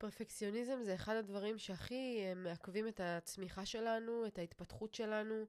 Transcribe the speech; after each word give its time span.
פרפקציוניזם 0.00 0.82
זה 0.82 0.94
אחד 0.94 1.16
הדברים 1.16 1.58
שהכי 1.58 2.20
אה, 2.20 2.34
מעכבים 2.34 2.88
את 2.88 3.00
הצמיחה 3.04 3.66
שלנו, 3.66 4.26
את 4.26 4.38
ההתפתחות 4.38 4.94
שלנו, 4.94 5.44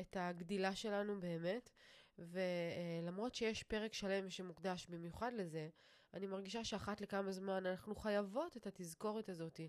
את 0.00 0.16
הגדילה 0.20 0.74
שלנו 0.74 1.20
באמת. 1.20 1.70
ולמרות 2.18 3.34
שיש 3.34 3.62
פרק 3.62 3.94
שלם 3.94 4.30
שמוקדש 4.30 4.86
במיוחד 4.86 5.32
לזה, 5.32 5.68
אני 6.14 6.26
מרגישה 6.26 6.64
שאחת 6.64 7.00
לכמה 7.00 7.32
זמן 7.32 7.66
אנחנו 7.66 7.94
חייבות 7.94 8.56
את 8.56 8.66
התזכורת 8.66 9.28
הזאת, 9.28 9.60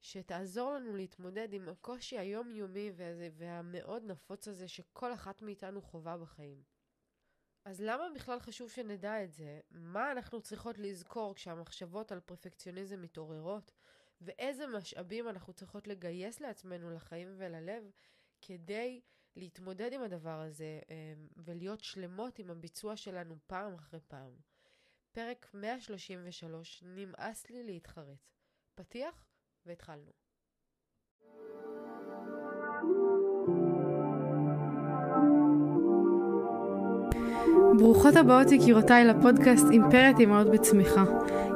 שתעזור 0.00 0.72
לנו 0.72 0.96
להתמודד 0.96 1.52
עם 1.52 1.68
הקושי 1.68 2.18
היומיומי 2.18 2.90
והמאוד 3.32 4.04
נפוץ 4.04 4.48
הזה 4.48 4.68
שכל 4.68 5.14
אחת 5.14 5.42
מאיתנו 5.42 5.82
חווה 5.82 6.16
בחיים. 6.16 6.62
אז 7.64 7.80
למה 7.80 8.04
בכלל 8.14 8.40
חשוב 8.40 8.70
שנדע 8.70 9.24
את 9.24 9.32
זה? 9.32 9.60
מה 9.70 10.12
אנחנו 10.12 10.40
צריכות 10.40 10.78
לזכור 10.78 11.34
כשהמחשבות 11.34 12.12
על 12.12 12.20
פרפקציוניזם 12.20 13.02
מתעוררות? 13.02 13.72
ואיזה 14.20 14.66
משאבים 14.66 15.28
אנחנו 15.28 15.52
צריכות 15.52 15.86
לגייס 15.86 16.40
לעצמנו 16.40 16.90
לחיים 16.90 17.34
וללב 17.38 17.90
כדי 18.42 19.00
להתמודד 19.36 19.92
עם 19.92 20.02
הדבר 20.02 20.40
הזה 20.40 20.80
אמ, 20.90 21.26
ולהיות 21.36 21.80
שלמות 21.80 22.38
עם 22.38 22.50
הביצוע 22.50 22.96
שלנו 22.96 23.34
פעם 23.46 23.74
אחרי 23.74 24.00
פעם. 24.08 24.30
פרק 25.12 25.50
133, 25.54 26.82
נמאס 26.86 27.50
לי 27.50 27.62
להתחרט. 27.62 28.18
פתיח 28.74 29.26
והתחלנו. 29.66 30.10
ברוכות 37.78 38.16
הבאות 38.16 38.52
יקירותיי 38.52 39.04
לפודקאסט 39.04 39.66
אימפרית 39.72 40.16
אמהות 40.20 40.46
בצמיחה. 40.50 41.04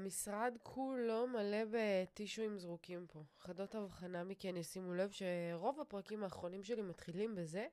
המשרד 0.00 0.56
כולו 0.62 1.26
מלא 1.26 1.58
בטישואים 1.70 2.58
זרוקים 2.58 3.06
פה. 3.06 3.22
חדות 3.38 3.74
הבחנה 3.74 4.24
מכן 4.24 4.56
ישימו 4.56 4.94
לב 4.94 5.10
שרוב 5.10 5.80
הפרקים 5.80 6.24
האחרונים 6.24 6.64
שלי 6.64 6.82
מתחילים 6.82 7.34
בזה 7.34 7.66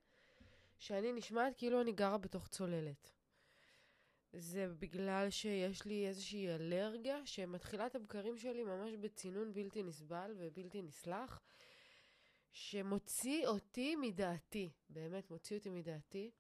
שאני 0.80 1.12
נשמעת 1.12 1.54
כאילו 1.58 1.82
אני 1.82 1.92
גרה 1.92 2.18
בתוך 2.18 2.48
צוללת. 2.48 3.12
זה 4.34 4.68
בגלל 4.80 5.30
שיש 5.30 5.86
לי 5.86 6.08
איזושהי 6.08 6.50
אלרגיה 6.50 7.26
שמתחילה 7.26 7.86
את 7.88 7.96
הבקרים 7.96 8.38
שלי 8.38 8.64
ממש 8.64 8.96
בצינון 8.96 9.54
בלתי 9.54 9.84
נסבל 9.84 10.36
ובלתי 10.38 10.82
נסלח, 10.82 11.42
שמוציא 12.52 13.48
אותי 13.48 13.96
מדעתי, 13.96 14.70
באמת 14.90 15.32
מוציא 15.32 15.58
אותי 15.58 15.70
מדעתי. 15.70 16.32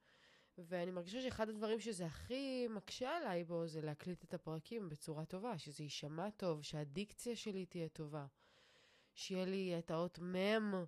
ואני 0.58 0.91
מרגישה 0.91 1.22
שאחד 1.22 1.50
הדברים 1.50 1.80
שזה 1.80 2.05
הכי 2.05 2.67
מקשה 2.69 3.17
עליי 3.17 3.44
בו 3.44 3.67
זה 3.67 3.81
להקליט 3.81 4.23
את 4.23 4.33
הפרקים 4.33 4.89
בצורה 4.89 5.25
טובה, 5.25 5.58
שזה 5.58 5.83
יישמע 5.83 6.30
טוב, 6.30 6.61
שהדיקציה 6.61 7.36
שלי 7.36 7.66
תהיה 7.66 7.89
טובה, 7.89 8.25
שיהיה 9.14 9.45
לי 9.45 9.75
את 9.80 9.91
האות 9.91 10.19
מ', 10.19 10.86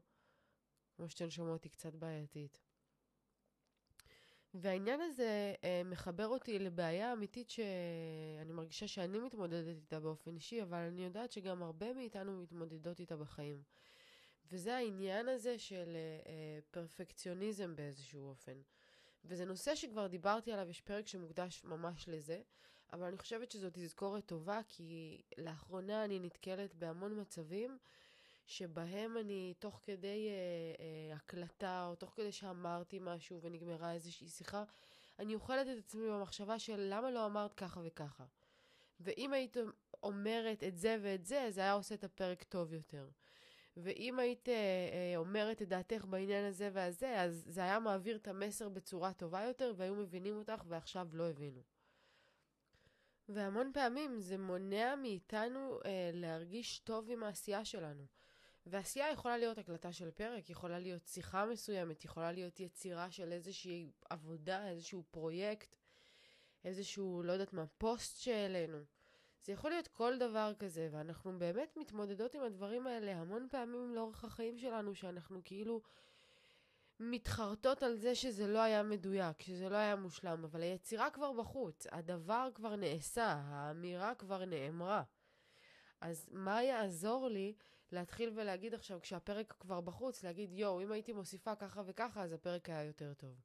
כמו 0.96 1.10
שאתן 1.10 1.30
שומעות, 1.30 1.64
היא 1.64 1.72
קצת 1.72 1.96
בעייתית. 1.96 2.60
והעניין 4.54 5.02
הזה 5.02 5.54
אה, 5.64 5.82
מחבר 5.86 6.28
אותי 6.28 6.60
לבעיה 6.60 7.14
אמיתית 7.14 7.50
שאני 7.50 8.54
מרגישה 8.54 8.88
שאני 8.88 9.20
מתמודדת 9.20 9.76
איתה 9.76 10.00
באופן 10.00 10.36
אישי, 10.36 10.64
אבל 10.64 10.78
אני 10.78 11.06
יודעת 11.06 11.32
שגם 11.32 11.64
הרבה 11.64 11.94
מאיתנו 11.94 12.42
מתמודדות 12.42 13.00
איתה 13.00 13.18
בחיים. 13.18 13.64
וזה 14.52 14.76
העניין 14.76 15.28
הזה 15.28 15.60
של 15.60 15.96
אה, 15.96 16.32
אה, 16.32 16.60
פרפקציוניזם 16.72 17.76
באיזשהו 17.76 18.30
אופן. 18.30 18.62
וזה 19.26 19.46
נושא 19.46 19.76
שכבר 19.76 20.08
דיברתי 20.08 20.52
עליו, 20.52 20.70
יש 20.70 20.82
פרק 20.82 21.08
שמוקדש 21.08 21.64
ממש 21.64 22.10
לזה, 22.10 22.42
אבל 22.94 23.08
אני 23.08 23.18
חושבת 23.18 23.52
שזאת 23.52 23.74
תזכורת 23.74 24.26
טובה, 24.26 24.60
כי 24.68 25.22
לאחרונה 25.38 26.06
אני 26.06 26.20
נתקלת 26.20 26.76
בהמון 26.76 27.20
מצבים 27.20 27.78
שבהם 28.46 29.18
אני, 29.18 29.54
תוך 29.60 29.80
כדי 29.84 30.28
אה, 30.30 30.84
אה, 30.84 31.16
הקלטה, 31.16 31.88
או 31.90 31.96
תוך 31.96 32.14
כדי 32.16 32.32
שאמרתי 32.32 33.00
משהו 33.02 33.40
ונגמרה 33.42 33.94
איזושהי 33.94 34.28
שיחה, 34.28 34.64
אני 35.20 35.36
אוכלת 35.36 35.68
את 35.68 35.78
עצמי 35.86 36.08
במחשבה 36.08 36.60
של 36.60 36.88
למה 36.90 37.12
לא 37.12 37.26
אמרת 37.26 37.54
ככה 37.54 37.82
וככה. 37.84 38.26
ואם 39.00 39.34
היית 39.34 39.58
אומרת 40.04 40.64
את 40.64 40.78
זה 40.78 40.98
ואת 41.02 41.26
זה, 41.26 41.48
זה 41.50 41.62
היה 41.62 41.74
עושה 41.74 41.96
את 41.96 42.04
הפרק 42.04 42.44
טוב 42.44 42.74
יותר. 42.74 43.10
ואם 43.78 44.20
היית 44.20 44.50
אה, 44.50 44.54
אה, 44.54 45.18
אומרת 45.18 45.62
את 45.62 45.70
דעתך 45.70 46.06
בעניין 46.10 46.46
הזה 46.46 46.70
והזה, 46.74 47.22
אז 47.22 47.44
זה 47.48 47.62
היה 47.62 47.80
מעביר 47.80 48.16
את 48.16 48.28
המסר 48.28 48.70
בצורה 48.70 49.14
טובה 49.14 49.44
יותר, 49.44 49.74
והיו 49.78 49.96
מבינים 49.96 50.38
אותך 50.38 50.64
ועכשיו 50.68 51.08
לא 51.14 51.30
הבינו. 51.30 51.62
והמון 53.30 53.72
פעמים 53.74 54.20
זה 54.20 54.38
מונע 54.38 54.96
מאיתנו 54.96 55.80
אה, 55.86 56.10
להרגיש 56.14 56.80
טוב 56.80 57.10
עם 57.10 57.24
העשייה 57.24 57.66
שלנו. 57.66 58.06
ועשייה 58.66 59.12
יכולה 59.12 59.38
להיות 59.38 59.58
הקלטה 59.58 59.94
של 59.94 60.12
פרק, 60.12 60.50
יכולה 60.50 60.80
להיות 60.80 61.08
שיחה 61.08 61.46
מסוימת, 61.46 62.06
יכולה 62.06 62.32
להיות 62.32 62.60
יצירה 62.60 63.12
של 63.12 63.32
איזושהי 63.32 63.92
עבודה, 64.10 64.70
איזשהו 64.70 65.04
פרויקט, 65.12 65.76
איזשהו, 66.64 67.24
לא 67.24 67.32
יודעת 67.32 67.54
מה, 67.54 67.66
פוסט 67.78 68.20
שהעלינו. 68.20 68.78
זה 69.44 69.54
יכול 69.54 69.72
להיות 69.72 69.88
כל 69.88 70.18
דבר 70.18 70.54
כזה, 70.60 70.90
ואנחנו 70.92 71.40
באמת 71.40 71.78
מתמודדות 71.78 72.34
עם 72.36 72.42
הדברים 72.42 72.88
האלה 72.88 73.16
המון 73.16 73.48
פעמים 73.52 73.96
לאורך 73.96 74.24
החיים 74.24 74.58
שלנו, 74.58 74.96
שאנחנו 74.96 75.42
כאילו 75.44 75.82
מתחרטות 77.00 77.84
על 77.84 77.96
זה 77.96 78.16
שזה 78.16 78.48
לא 78.48 78.60
היה 78.60 78.84
מדויק, 78.84 79.42
שזה 79.42 79.70
לא 79.70 79.76
היה 79.76 79.96
מושלם, 79.96 80.44
אבל 80.44 80.62
היצירה 80.62 81.10
כבר 81.10 81.34
בחוץ, 81.34 81.88
הדבר 81.92 82.50
כבר 82.56 82.76
נעשה, 82.76 83.42
האמירה 83.46 84.16
כבר 84.16 84.46
נאמרה. 84.46 85.04
אז 86.02 86.30
מה 86.32 86.64
יעזור 86.64 87.28
לי 87.28 87.54
להתחיל 87.92 88.32
ולהגיד 88.36 88.74
עכשיו, 88.74 89.02
כשהפרק 89.02 89.54
כבר 89.60 89.82
בחוץ, 89.82 90.24
להגיד, 90.24 90.54
יואו, 90.54 90.82
אם 90.82 90.92
הייתי 90.92 91.14
מוסיפה 91.14 91.56
ככה 91.56 91.82
וככה, 91.86 92.24
אז 92.24 92.34
הפרק 92.34 92.70
היה 92.70 92.84
יותר 92.84 93.14
טוב. 93.14 93.36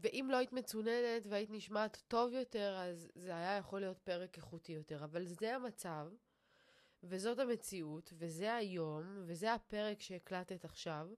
ואם 0.00 0.28
לא 0.30 0.36
היית 0.36 0.52
מצוננת 0.52 1.26
והיית 1.28 1.50
נשמעת 1.50 2.02
טוב 2.08 2.32
יותר, 2.32 2.76
אז 2.78 3.08
זה 3.14 3.30
היה 3.30 3.56
יכול 3.56 3.80
להיות 3.80 3.98
פרק 3.98 4.36
איכותי 4.36 4.72
יותר. 4.72 5.04
אבל 5.04 5.24
זה 5.24 5.54
המצב, 5.54 6.08
וזאת 7.02 7.38
המציאות, 7.38 8.12
וזה 8.18 8.54
היום, 8.54 9.04
וזה 9.26 9.54
הפרק 9.54 10.00
שהקלטת 10.00 10.64
עכשיו, 10.64 11.08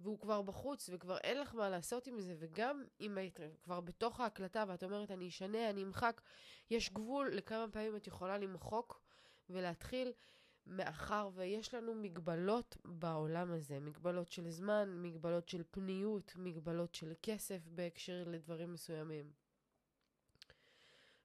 והוא 0.00 0.18
כבר 0.18 0.42
בחוץ, 0.42 0.90
וכבר 0.92 1.18
אין 1.18 1.40
לך 1.40 1.54
מה 1.54 1.68
לעשות 1.70 2.06
עם 2.06 2.20
זה, 2.20 2.34
וגם 2.38 2.84
אם 3.00 3.18
היית 3.18 3.40
כבר 3.62 3.80
בתוך 3.80 4.20
ההקלטה 4.20 4.64
ואת 4.68 4.84
אומרת, 4.84 5.10
אני 5.10 5.28
אשנה, 5.28 5.70
אני 5.70 5.82
אמחק, 5.82 6.20
יש 6.70 6.92
גבול 6.92 7.34
לכמה 7.34 7.66
פעמים 7.72 7.96
את 7.96 8.06
יכולה 8.06 8.38
למחוק 8.38 9.02
ולהתחיל 9.50 10.12
מאחר 10.66 11.30
ויש 11.34 11.74
לנו 11.74 11.94
מגבלות 11.94 12.76
בעולם 12.84 13.52
הזה, 13.52 13.80
מגבלות 13.80 14.32
של 14.32 14.50
זמן, 14.50 15.02
מגבלות 15.02 15.48
של 15.48 15.62
פניות, 15.70 16.32
מגבלות 16.36 16.94
של 16.94 17.12
כסף 17.22 17.68
בהקשר 17.68 18.24
לדברים 18.26 18.72
מסוימים. 18.72 19.30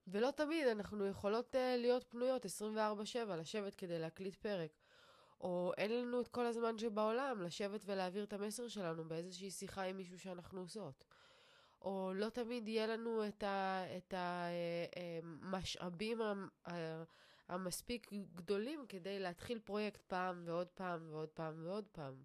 ולא 0.08 0.32
תמיד 0.32 0.68
אנחנו 0.68 1.06
יכולות 1.06 1.56
uh, 1.56 1.78
להיות 1.78 2.04
פנויות 2.04 2.46
24/7, 2.46 3.36
לשבת 3.38 3.76
כדי 3.76 4.00
להקליט 4.00 4.36
פרק. 4.36 4.72
או 5.42 5.72
אין 5.78 5.92
לנו 5.92 6.22
את 6.22 6.28
כל 6.28 6.46
הזמן 6.46 6.78
שבעולם 6.78 7.42
לשבת 7.42 7.82
ולהעביר 7.86 8.24
את 8.24 8.34
המסר 8.34 8.68
שלנו 8.68 9.06
באיזושהי 9.06 9.52
שיחה 9.52 9.84
עם 9.84 9.98
מישהו 9.98 10.20
שאנחנו 10.20 10.62
עושות. 10.62 11.04
או 11.82 12.12
לא 12.16 12.30
תמיד 12.30 12.68
יהיה 12.68 12.88
לנו 12.88 13.24
את 13.98 14.14
המשאבים 15.44 16.22
ה... 16.22 16.34
ה... 16.68 17.04
המספיק 17.52 18.14
גדולים 18.36 18.86
כדי 18.90 19.20
להתחיל 19.20 19.60
פרויקט 19.60 20.02
פעם 20.02 20.44
ועוד 20.46 20.68
פעם 20.68 21.08
ועוד 21.10 21.30
פעם 21.30 21.66
ועוד 21.66 21.88
פעם. 21.92 22.24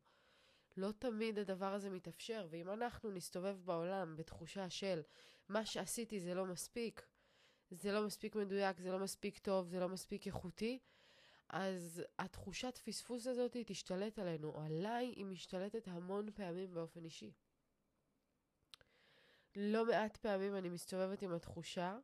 לא 0.76 0.92
תמיד 0.98 1.38
הדבר 1.38 1.74
הזה 1.74 1.90
מתאפשר, 1.90 2.46
ואם 2.50 2.70
אנחנו 2.70 3.10
נסתובב 3.10 3.56
בעולם 3.64 4.16
בתחושה 4.16 4.70
של 4.70 5.02
מה 5.48 5.66
שעשיתי 5.66 6.20
זה 6.20 6.34
לא 6.34 6.46
מספיק, 6.46 7.06
זה 7.70 7.92
לא 7.92 8.06
מספיק 8.06 8.36
מדויק, 8.36 8.78
זה 8.80 8.92
לא 8.92 8.98
מספיק 8.98 9.38
טוב, 9.38 9.68
זה 9.68 9.80
לא 9.80 9.88
מספיק 9.88 10.26
איכותי, 10.26 10.78
אז 11.48 12.02
התחושת 12.18 12.78
פספוס 12.84 13.26
הזאת 13.26 13.56
תשתלט 13.66 14.18
עלינו. 14.18 14.60
עליי 14.60 15.06
היא 15.06 15.24
משתלטת 15.24 15.88
המון 15.88 16.30
פעמים 16.34 16.74
באופן 16.74 17.04
אישי. 17.04 17.32
לא 19.56 19.86
מעט 19.86 20.16
פעמים 20.16 20.56
אני 20.56 20.68
מסתובבת 20.68 21.22
עם 21.22 21.32
התחושה 21.32 21.98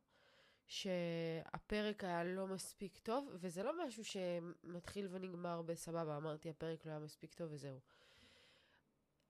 שהפרק 0.67 2.03
היה 2.03 2.23
לא 2.23 2.47
מספיק 2.47 2.97
טוב, 2.97 3.29
וזה 3.33 3.63
לא 3.63 3.85
משהו 3.87 4.03
שמתחיל 4.05 5.07
ונגמר 5.11 5.61
בסבבה, 5.61 6.17
אמרתי 6.17 6.49
הפרק 6.49 6.85
לא 6.85 6.91
היה 6.91 6.99
מספיק 6.99 7.33
טוב 7.33 7.51
וזהו. 7.51 7.79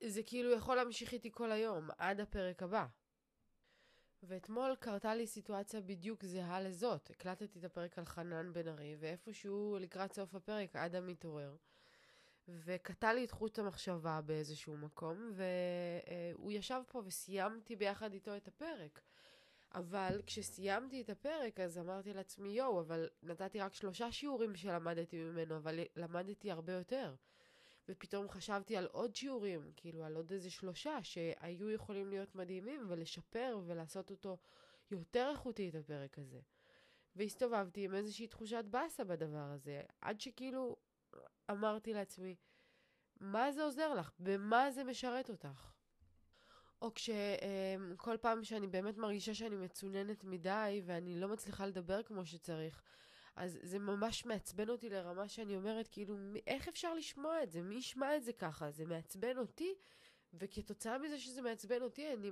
זה 0.04 0.24
כאילו 0.24 0.52
יכול 0.52 0.76
להמשיך 0.76 1.14
איתי 1.14 1.32
כל 1.32 1.52
היום, 1.52 1.90
עד 1.98 2.20
הפרק 2.20 2.64
הבא. 2.64 2.86
ואתמול 4.24 4.76
קרתה 4.80 5.16
לי 5.16 5.28
סיטואציה 5.28 5.82
בדיוק 5.82 6.26
זהה 6.26 6.62
לזאת. 6.62 7.10
הקלטתי 7.10 7.60
את 7.60 7.64
הפרק 7.64 8.00
על 8.00 8.06
חנן 8.06 8.54
בן 8.54 8.68
ארי, 8.68 8.96
ואיפשהו 9.00 9.78
לקראת 9.80 10.14
סוף 10.14 10.36
הפרק 10.36 10.76
אדם 10.76 11.08
מתעורר. 11.08 11.56
וקטע 12.48 13.14
לי 13.14 13.26
את 13.26 13.32
חוט 13.32 13.60
המחשבה 13.60 14.22
באיזשהו 14.22 14.78
מקום, 14.78 15.32
והוא 15.34 16.52
ישב 16.52 16.82
פה 16.88 17.02
וסיימתי 17.06 17.76
ביחד 17.76 18.14
איתו 18.14 18.38
את 18.38 18.48
הפרק. 18.48 19.02
אבל 19.76 20.22
כשסיימתי 20.26 21.02
את 21.02 21.10
הפרק, 21.10 21.60
אז 21.60 21.78
אמרתי 21.78 22.14
לעצמי, 22.14 22.50
יואו, 22.50 22.80
אבל 22.80 23.10
נתתי 23.24 23.60
רק 23.60 23.74
שלושה 23.74 24.12
שיעורים 24.12 24.56
שלמדתי 24.56 25.24
ממנו, 25.24 25.58
אבל 25.58 25.80
למדתי 25.96 26.52
הרבה 26.52 26.74
יותר. 26.74 27.16
ופתאום 27.90 28.30
חשבתי 28.30 28.78
על 28.78 28.86
עוד 28.86 29.16
שיעורים, 29.16 29.72
כאילו 29.76 30.04
על 30.04 30.16
עוד 30.16 30.32
איזה 30.32 30.50
שלושה, 30.50 31.04
שהיו 31.04 31.70
יכולים 31.70 32.10
להיות 32.10 32.36
מדהימים 32.36 32.86
ולשפר 32.88 33.60
ולעשות 33.66 34.12
אותו 34.12 34.38
יותר 34.92 35.30
איכותי 35.32 35.70
את 35.70 35.76
הפרק 35.76 36.20
הזה. 36.20 36.40
והסתובבתי 37.16 37.86
עם 37.86 37.96
איזושהי 37.96 38.28
תחושת 38.28 38.66
באסה 38.70 39.04
בדבר 39.04 39.52
הזה, 39.54 39.82
עד 40.02 40.22
שכאילו 40.22 40.76
אמרתי 41.52 41.94
לעצמי, 41.94 42.36
מה 43.20 43.52
זה 43.52 43.64
עוזר 43.64 43.94
לך? 43.94 44.12
במה 44.20 44.72
זה 44.72 44.84
משרת 44.84 45.30
אותך? 45.30 45.73
או 46.84 46.94
כשכל 46.94 48.18
פעם 48.22 48.44
שאני 48.44 48.68
באמת 48.68 48.98
מרגישה 48.98 49.34
שאני 49.34 49.56
מצוננת 49.56 50.24
מדי 50.24 50.82
ואני 50.86 51.20
לא 51.20 51.28
מצליחה 51.28 51.66
לדבר 51.66 52.04
כמו 52.04 52.26
שצריך, 52.26 52.82
אז 53.36 53.60
זה 53.62 53.80
ממש 53.80 54.26
מעצבן 54.26 54.70
אותי 54.70 54.90
לרמה 54.90 55.28
שאני 55.28 55.56
אומרת, 55.56 55.88
כאילו, 55.88 56.16
איך 56.48 56.68
אפשר 56.68 56.94
לשמוע 56.94 57.44
את 57.44 57.52
זה? 57.52 57.62
מי 57.62 57.76
ישמע 57.76 58.16
את 58.16 58.24
זה 58.24 58.34
ככה? 58.34 58.72
זה 58.72 58.86
מעצבן 58.86 59.38
אותי, 59.38 59.74
וכתוצאה 60.34 60.98
מזה 60.98 61.20
שזה 61.20 61.42
מעצבן 61.42 61.82
אותי, 61.82 62.14
אני 62.14 62.32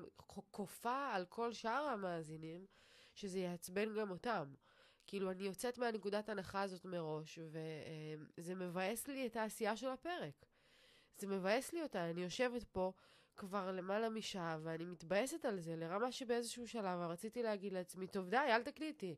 כופה 0.52 1.10
על 1.14 1.26
כל 1.26 1.54
שאר 1.54 1.84
המאזינים 1.84 2.66
שזה 3.16 3.40
יעצבן 3.40 3.94
גם 3.94 4.12
אותם. 4.12 4.54
כאילו, 5.08 5.32
אני 5.32 5.44
יוצאת 5.44 5.78
מהנקודת 5.78 6.30
הנחה 6.30 6.62
הזאת 6.62 6.86
מראש, 6.86 7.40
וזה 8.38 8.56
מבאס 8.56 9.08
לי 9.08 9.28
את 9.28 9.36
העשייה 9.36 9.78
של 9.78 9.90
הפרק. 9.90 10.46
זה 11.18 11.28
מבאס 11.28 11.74
לי 11.74 11.84
אותה, 11.84 12.10
אני 12.10 12.24
יושבת 12.24 12.64
פה 12.64 12.92
כבר 13.38 13.72
למעלה 13.72 14.10
משעה, 14.10 14.58
ואני 14.64 14.86
מתבאסת 14.86 15.46
על 15.46 15.60
זה, 15.60 15.76
לרמה 15.76 16.12
שבאיזשהו 16.12 16.68
שלב 16.68 17.00
רציתי 17.00 17.44
להגיד 17.44 17.74
לעצמי, 17.74 18.08
טוב 18.08 18.30
די, 18.30 18.38
אל 18.38 18.64
תקליטי, 18.64 19.16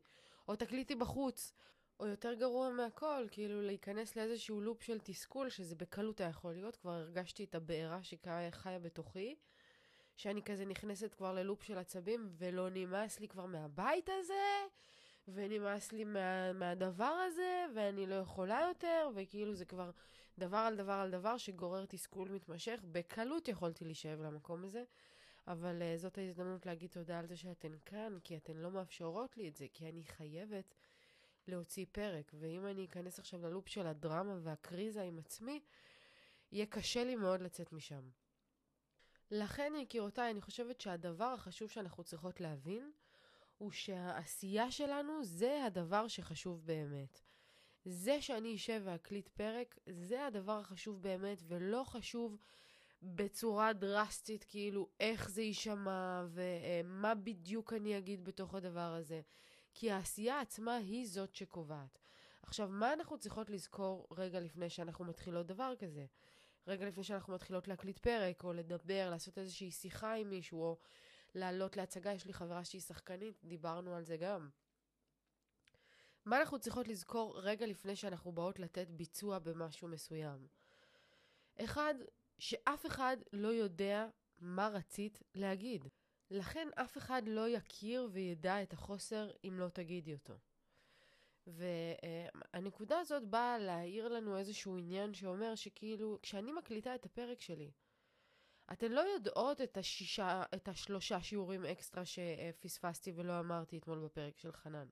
או 0.48 0.56
תקליטי 0.56 0.94
בחוץ, 0.94 1.52
או 2.00 2.06
יותר 2.06 2.34
גרוע 2.34 2.70
מהכל, 2.70 3.26
כאילו 3.30 3.62
להיכנס 3.62 4.16
לאיזשהו 4.16 4.60
לופ 4.60 4.82
של 4.82 4.98
תסכול, 5.02 5.48
שזה 5.48 5.74
בקלות 5.74 6.20
היה 6.20 6.30
יכול 6.30 6.52
להיות, 6.52 6.76
כבר 6.76 6.90
הרגשתי 6.90 7.44
את 7.44 7.54
הבעירה 7.54 8.02
שחיה 8.02 8.78
בתוכי, 8.78 9.36
שאני 10.16 10.42
כזה 10.42 10.64
נכנסת 10.64 11.14
כבר 11.14 11.32
ללופ 11.32 11.62
של 11.62 11.78
עצבים, 11.78 12.28
ולא 12.38 12.68
נמאס 12.70 13.20
לי 13.20 13.28
כבר 13.28 13.46
מהבית 13.46 14.08
הזה, 14.08 14.66
ונמאס 15.28 15.92
לי 15.92 16.04
מה, 16.04 16.52
מהדבר 16.52 17.04
הזה, 17.26 17.66
ואני 17.74 18.06
לא 18.06 18.14
יכולה 18.14 18.60
יותר, 18.68 19.10
וכאילו 19.14 19.54
זה 19.54 19.64
כבר 19.64 19.90
דבר 20.38 20.56
על 20.56 20.76
דבר 20.76 20.92
על 20.92 21.10
דבר 21.10 21.38
שגורר 21.38 21.84
תסכול 21.86 22.28
מתמשך. 22.28 22.80
בקלות 22.92 23.48
יכולתי 23.48 23.84
להישאב 23.84 24.20
למקום 24.20 24.64
הזה, 24.64 24.84
אבל 25.46 25.82
uh, 25.82 25.98
זאת 25.98 26.18
ההזדמנות 26.18 26.66
להגיד 26.66 26.90
תודה 26.90 27.18
על 27.18 27.26
זה 27.26 27.36
שאתן 27.36 27.72
כאן, 27.86 28.18
כי 28.24 28.36
אתן 28.36 28.56
לא 28.56 28.70
מאפשרות 28.70 29.36
לי 29.36 29.48
את 29.48 29.56
זה, 29.56 29.66
כי 29.72 29.88
אני 29.88 30.04
חייבת 30.04 30.74
להוציא 31.48 31.86
פרק, 31.92 32.32
ואם 32.34 32.66
אני 32.66 32.84
אכנס 32.84 33.18
עכשיו 33.18 33.42
ללופ 33.42 33.68
של 33.68 33.86
הדרמה 33.86 34.38
והקריזה 34.42 35.02
עם 35.02 35.18
עצמי, 35.18 35.60
יהיה 36.52 36.66
קשה 36.66 37.04
לי 37.04 37.16
מאוד 37.16 37.40
לצאת 37.40 37.72
משם. 37.72 38.08
לכן, 39.30 39.72
יקירותיי, 39.82 40.30
אני 40.30 40.40
חושבת 40.40 40.80
שהדבר 40.80 41.24
החשוב 41.24 41.70
שאנחנו 41.70 42.04
צריכות 42.04 42.40
להבין, 42.40 42.92
הוא 43.58 43.70
שהעשייה 43.70 44.70
שלנו 44.70 45.24
זה 45.24 45.64
הדבר 45.64 46.08
שחשוב 46.08 46.66
באמת. 46.66 47.20
זה 47.84 48.22
שאני 48.22 48.54
אשב 48.54 48.82
ואקליט 48.84 49.28
פרק, 49.28 49.78
זה 49.86 50.26
הדבר 50.26 50.58
החשוב 50.58 51.02
באמת, 51.02 51.42
ולא 51.46 51.84
חשוב 51.86 52.36
בצורה 53.02 53.72
דרסטית, 53.72 54.44
כאילו, 54.48 54.88
איך 55.00 55.30
זה 55.30 55.42
יישמע, 55.42 56.24
ומה 56.28 57.14
בדיוק 57.14 57.72
אני 57.72 57.98
אגיד 57.98 58.24
בתוך 58.24 58.54
הדבר 58.54 58.94
הזה. 58.94 59.20
כי 59.74 59.90
העשייה 59.90 60.40
עצמה 60.40 60.76
היא 60.76 61.08
זאת 61.08 61.34
שקובעת. 61.34 61.98
עכשיו, 62.42 62.68
מה 62.68 62.92
אנחנו 62.92 63.18
צריכות 63.18 63.50
לזכור 63.50 64.06
רגע 64.10 64.40
לפני 64.40 64.70
שאנחנו 64.70 65.04
מתחילות 65.04 65.46
דבר 65.46 65.72
כזה? 65.78 66.06
רגע 66.66 66.86
לפני 66.86 67.04
שאנחנו 67.04 67.34
מתחילות 67.34 67.68
להקליט 67.68 67.98
פרק, 67.98 68.44
או 68.44 68.52
לדבר, 68.52 69.08
לעשות 69.10 69.38
איזושהי 69.38 69.70
שיחה 69.70 70.14
עם 70.14 70.30
מישהו, 70.30 70.62
או 70.62 70.78
לעלות 71.34 71.76
להצגה, 71.76 72.12
יש 72.12 72.26
לי 72.26 72.32
חברה 72.32 72.64
שהיא 72.64 72.80
שחקנית, 72.80 73.40
דיברנו 73.44 73.94
על 73.94 74.04
זה 74.04 74.16
גם. 74.16 74.48
מה 76.24 76.40
אנחנו 76.40 76.58
צריכות 76.58 76.88
לזכור 76.88 77.40
רגע 77.40 77.66
לפני 77.66 77.96
שאנחנו 77.96 78.32
באות 78.32 78.58
לתת 78.58 78.90
ביצוע 78.90 79.38
במשהו 79.38 79.88
מסוים? 79.88 80.46
אחד, 81.56 81.94
שאף 82.38 82.86
אחד 82.86 83.16
לא 83.32 83.48
יודע 83.48 84.06
מה 84.38 84.68
רצית 84.68 85.22
להגיד. 85.34 85.88
לכן 86.30 86.68
אף 86.74 86.98
אחד 86.98 87.22
לא 87.26 87.48
יכיר 87.48 88.08
וידע 88.12 88.62
את 88.62 88.72
החוסר 88.72 89.30
אם 89.44 89.58
לא 89.58 89.68
תגידי 89.68 90.14
אותו. 90.14 90.34
והנקודה 91.46 92.98
הזאת 92.98 93.22
באה 93.24 93.58
להעיר 93.58 94.08
לנו 94.08 94.38
איזשהו 94.38 94.78
עניין 94.78 95.14
שאומר 95.14 95.54
שכאילו, 95.54 96.18
כשאני 96.22 96.52
מקליטה 96.52 96.94
את 96.94 97.06
הפרק 97.06 97.40
שלי, 97.40 97.70
אתן 98.72 98.92
לא 98.92 99.00
יודעות 99.00 99.60
את, 99.60 99.76
השישה, 99.76 100.42
את 100.54 100.68
השלושה 100.68 101.22
שיעורים 101.22 101.64
אקסטרה 101.64 102.04
שפספסתי 102.04 103.12
ולא 103.16 103.40
אמרתי 103.40 103.78
אתמול 103.78 104.04
בפרק 104.04 104.38
של 104.38 104.52
חנן. 104.52 104.86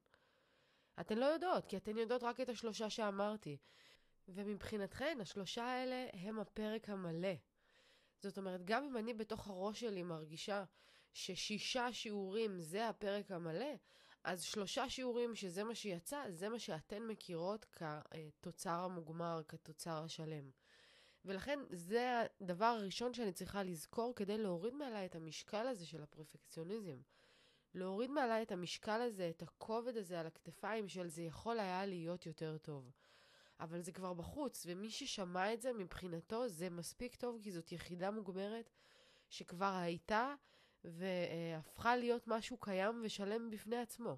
אתן 1.00 1.19
לא 1.19 1.25
יודעות, 1.25 1.67
כי 1.67 1.77
אתן 1.77 1.99
יודעות 1.99 2.23
רק 2.23 2.41
את 2.41 2.49
השלושה 2.49 2.91
שאמרתי. 2.91 3.56
ומבחינתכן, 4.29 5.19
השלושה 5.21 5.65
האלה 5.65 6.06
הם 6.12 6.39
הפרק 6.39 6.89
המלא. 6.89 7.35
זאת 8.23 8.39
אומרת, 8.39 8.65
גם 8.65 8.85
אם 8.85 8.97
אני 8.97 9.15
בתוך 9.15 9.49
הראש 9.49 9.81
שלי 9.81 10.03
מרגישה 10.03 10.65
ששישה 11.12 11.93
שיעורים 11.93 12.61
זה 12.61 12.89
הפרק 12.89 13.31
המלא, 13.31 13.75
אז 14.25 14.43
שלושה 14.43 14.89
שיעורים 14.89 15.35
שזה 15.35 15.65
מה 15.65 15.75
שיצא, 15.75 16.25
זה 16.31 16.49
מה 16.49 16.59
שאתן 16.59 17.03
מכירות 17.03 17.67
כתוצר 18.41 18.71
המוגמר, 18.85 19.43
כתוצר 19.49 20.05
השלם. 20.05 20.50
ולכן 21.25 21.59
זה 21.71 22.22
הדבר 22.41 22.65
הראשון 22.65 23.15
שאני 23.15 23.32
צריכה 23.32 23.63
לזכור 23.63 24.15
כדי 24.15 24.39
להוריד 24.39 24.75
מעליי 24.75 25.06
את 25.06 25.15
המשקל 25.15 25.67
הזה 25.67 25.87
של 25.87 26.03
הפרפקציוניזם. 26.03 27.01
להוריד 27.74 28.10
מעליי 28.10 28.43
את 28.43 28.52
המשקל 28.52 29.00
הזה, 29.00 29.29
את 29.31 29.43
הכובד 29.43 29.96
הזה 29.96 30.20
על 30.20 30.26
הכתפיים 30.26 30.88
של 30.88 31.08
זה 31.08 31.22
יכול 31.22 31.60
היה 31.60 31.86
להיות 31.86 32.26
יותר 32.26 32.58
טוב. 32.58 32.91
אבל 33.60 33.81
זה 33.81 33.93
כבר 33.93 34.12
בחוץ, 34.14 34.67
ומי 34.67 34.91
ששמע 34.91 35.55
את 35.55 35.62
זה 35.62 35.72
מבחינתו 35.72 36.48
זה 36.48 36.70
מספיק 36.70 37.14
טוב, 37.14 37.38
כי 37.43 37.52
זאת 37.52 37.72
יחידה 37.72 38.10
מוגמרת 38.10 38.70
שכבר 39.31 39.74
הייתה 39.74 40.34
והפכה 40.84 41.96
להיות 41.96 42.29
משהו 42.29 42.56
קיים 42.56 43.00
ושלם 43.05 43.50
בפני 43.50 43.76
עצמו. 43.76 44.17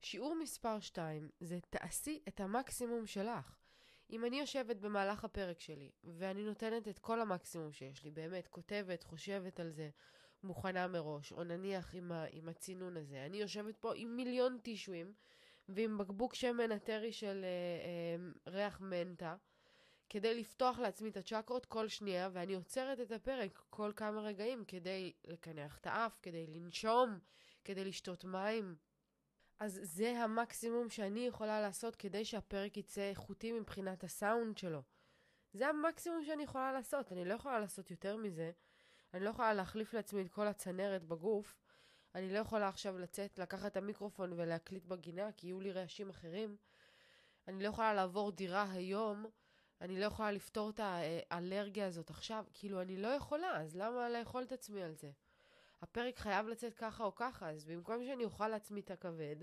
שיעור 0.00 0.34
מספר 0.34 0.80
2 0.80 1.28
זה 1.40 1.58
תעשי 1.70 2.22
את 2.28 2.40
המקסימום 2.40 3.06
שלך. 3.06 3.56
אם 4.10 4.24
אני 4.24 4.40
יושבת 4.40 4.76
במהלך 4.76 5.24
הפרק 5.24 5.60
שלי, 5.60 5.90
ואני 6.04 6.44
נותנת 6.44 6.88
את 6.88 6.98
כל 6.98 7.20
המקסימום 7.20 7.72
שיש 7.72 8.04
לי, 8.04 8.10
באמת, 8.10 8.48
כותבת, 8.48 9.04
חושבת 9.04 9.60
על 9.60 9.70
זה, 9.70 9.90
מוכנה 10.44 10.88
מראש, 10.88 11.32
או 11.32 11.44
נניח 11.44 11.94
עם, 11.94 12.12
ה, 12.12 12.24
עם 12.30 12.48
הצינון 12.48 12.96
הזה, 12.96 13.26
אני 13.26 13.36
יושבת 13.36 13.76
פה 13.76 13.92
עם 13.94 14.16
מיליון 14.16 14.58
טישואים, 14.62 15.12
ועם 15.68 15.98
בקבוק 15.98 16.34
שמן 16.34 16.72
אתרי 16.72 17.12
של 17.12 17.44
אה, 17.44 17.48
אה, 18.48 18.52
ריח 18.52 18.80
מנטה, 18.80 19.36
כדי 20.08 20.34
לפתוח 20.34 20.78
לעצמי 20.78 21.10
את 21.10 21.16
הצ'קרות 21.16 21.66
כל 21.66 21.88
שנייה, 21.88 22.28
ואני 22.32 22.54
עוצרת 22.54 23.00
את 23.00 23.12
הפרק 23.12 23.62
כל 23.70 23.92
כמה 23.96 24.20
רגעים 24.20 24.64
כדי 24.64 25.12
לקנח 25.24 25.78
את 25.78 25.86
האף, 25.86 26.18
כדי 26.22 26.46
לנשום, 26.46 27.18
כדי 27.64 27.84
לשתות 27.84 28.24
מים. 28.24 28.76
אז 29.58 29.80
זה 29.82 30.18
המקסימום 30.18 30.90
שאני 30.90 31.26
יכולה 31.26 31.60
לעשות 31.60 31.96
כדי 31.96 32.24
שהפרק 32.24 32.76
יצא 32.76 33.00
איכותי 33.00 33.52
מבחינת 33.52 34.04
הסאונד 34.04 34.58
שלו. 34.58 34.82
זה 35.52 35.68
המקסימום 35.68 36.24
שאני 36.24 36.42
יכולה 36.42 36.72
לעשות, 36.72 37.12
אני 37.12 37.24
לא 37.24 37.34
יכולה 37.34 37.60
לעשות 37.60 37.90
יותר 37.90 38.16
מזה. 38.16 38.52
אני 39.14 39.24
לא 39.24 39.30
יכולה 39.30 39.54
להחליף 39.54 39.94
לעצמי 39.94 40.22
את 40.22 40.28
כל 40.28 40.46
הצנרת 40.46 41.04
בגוף. 41.04 41.56
אני 42.14 42.32
לא 42.32 42.38
יכולה 42.38 42.68
עכשיו 42.68 42.98
לצאת, 42.98 43.38
לקחת 43.38 43.72
את 43.72 43.76
המיקרופון 43.76 44.32
ולהקליט 44.32 44.84
בגינה, 44.84 45.32
כי 45.36 45.46
יהיו 45.46 45.60
לי 45.60 45.72
רעשים 45.72 46.10
אחרים. 46.10 46.56
אני 47.48 47.62
לא 47.62 47.68
יכולה 47.68 47.94
לעבור 47.94 48.32
דירה 48.32 48.72
היום 48.72 49.26
אני 49.82 50.00
לא 50.00 50.04
יכולה 50.04 50.32
לפתור 50.32 50.70
את 50.70 50.80
האלרגיה 50.82 51.86
הזאת 51.86 52.10
עכשיו, 52.10 52.44
כאילו, 52.54 52.82
אני 52.82 52.96
לא 52.96 53.08
יכולה, 53.08 53.60
אז 53.60 53.76
למה 53.76 54.08
לאכול 54.08 54.42
את 54.42 54.52
עצמי 54.52 54.82
על 54.82 54.94
זה? 54.94 55.10
הפרק 55.82 56.18
חייב 56.18 56.46
לצאת 56.46 56.74
ככה 56.74 57.04
או 57.04 57.14
ככה, 57.14 57.50
אז 57.50 57.64
במקום 57.64 58.04
שאני 58.04 58.24
אוכל 58.24 58.48
לעצמי 58.48 58.80
את 58.80 58.90
הכבד, 58.90 59.36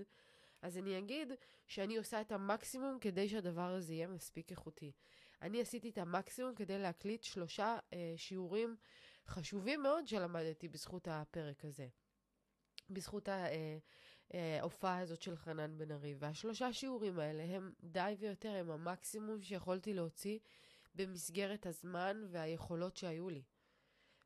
אז 0.62 0.78
אני 0.78 0.98
אגיד 0.98 1.32
שאני 1.66 1.96
עושה 1.96 2.20
את 2.20 2.32
המקסימום 2.32 2.98
כדי 3.00 3.28
שהדבר 3.28 3.70
הזה 3.70 3.94
יהיה 3.94 4.08
מספיק 4.08 4.50
איכותי. 4.50 4.92
אני 5.42 5.60
עשיתי 5.60 5.88
את 5.88 5.98
המקסימום 5.98 6.54
כדי 6.54 6.78
להקליט 6.78 7.22
שלושה 7.22 7.78
אה, 7.92 8.14
שיעורים 8.16 8.76
חשובים 9.26 9.82
מאוד 9.82 10.06
שלמדתי 10.06 10.68
בזכות 10.68 11.08
הפרק 11.10 11.64
הזה. 11.64 11.88
בזכות 12.90 13.28
ההופעה 14.32 14.96
אה, 14.96 14.98
הזאת 14.98 15.22
של 15.22 15.36
חנן 15.36 15.78
בן 15.78 15.90
ארי. 15.90 16.14
והשלושה 16.18 16.72
שיעורים 16.72 17.18
האלה 17.18 17.42
הם 17.42 17.72
די 17.80 18.16
ויותר, 18.18 18.54
הם 18.54 18.70
המקסימום 18.70 19.42
שיכולתי 19.42 19.94
להוציא 19.94 20.38
במסגרת 20.94 21.66
הזמן 21.66 22.26
והיכולות 22.30 22.96
שהיו 22.96 23.30
לי. 23.30 23.42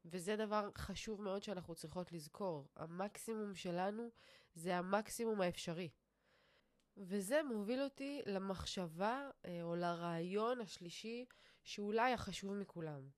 וזה 0.04 0.36
דבר 0.36 0.70
חשוב 0.78 1.22
מאוד 1.22 1.42
שאנחנו 1.42 1.74
צריכות 1.74 2.12
לזכור. 2.12 2.68
המקסימום 2.76 3.54
שלנו 3.54 4.10
זה 4.54 4.76
המקסימום 4.76 5.40
האפשרי. 5.40 5.90
וזה 6.96 7.42
מוביל 7.42 7.82
אותי 7.82 8.22
למחשבה 8.26 9.30
אה, 9.44 9.62
או 9.62 9.76
לרעיון 9.76 10.60
השלישי 10.60 11.24
שאולי 11.64 12.12
החשוב 12.12 12.54
מכולם. 12.54 13.08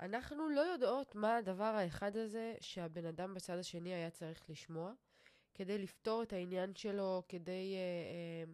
אנחנו 0.00 0.48
לא 0.48 0.60
יודעות 0.60 1.14
מה 1.14 1.36
הדבר 1.36 1.64
האחד 1.64 2.16
הזה 2.16 2.54
שהבן 2.60 3.04
אדם 3.04 3.34
בצד 3.34 3.58
השני 3.58 3.94
היה 3.94 4.10
צריך 4.10 4.50
לשמוע 4.50 4.92
כדי 5.54 5.78
לפתור 5.78 6.22
את 6.22 6.32
העניין 6.32 6.74
שלו, 6.74 7.22
כדי 7.28 7.74
אה, 7.74 7.80
אה, 7.80 8.52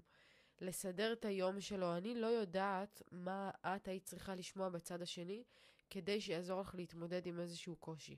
לסדר 0.60 1.12
את 1.12 1.24
היום 1.24 1.60
שלו. 1.60 1.96
אני 1.96 2.14
לא 2.14 2.26
יודעת 2.26 3.02
מה 3.10 3.50
את 3.66 3.88
היית 3.88 4.04
צריכה 4.04 4.34
לשמוע 4.34 4.68
בצד 4.68 5.02
השני 5.02 5.44
כדי 5.90 6.20
שיעזור 6.20 6.60
לך 6.60 6.74
להתמודד 6.74 7.26
עם 7.26 7.40
איזשהו 7.40 7.76
קושי. 7.76 8.16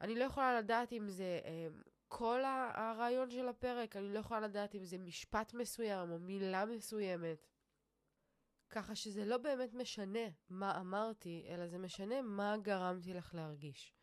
אני 0.00 0.14
לא 0.14 0.24
יכולה 0.24 0.58
לדעת 0.58 0.92
אם 0.92 1.08
זה 1.08 1.40
אה, 1.44 1.66
כל 2.08 2.42
הרעיון 2.74 3.30
של 3.30 3.48
הפרק, 3.48 3.96
אני 3.96 4.14
לא 4.14 4.18
יכולה 4.18 4.40
לדעת 4.40 4.74
אם 4.74 4.84
זה 4.84 4.98
משפט 4.98 5.54
מסוים 5.54 6.10
או 6.10 6.18
מילה 6.18 6.64
מסוימת. 6.64 7.51
ככה 8.72 8.94
שזה 8.94 9.24
לא 9.24 9.38
באמת 9.38 9.74
משנה 9.74 10.28
מה 10.48 10.80
אמרתי, 10.80 11.44
אלא 11.48 11.66
זה 11.66 11.78
משנה 11.78 12.22
מה 12.22 12.56
גרמתי 12.62 13.14
לך 13.14 13.34
להרגיש. 13.34 13.94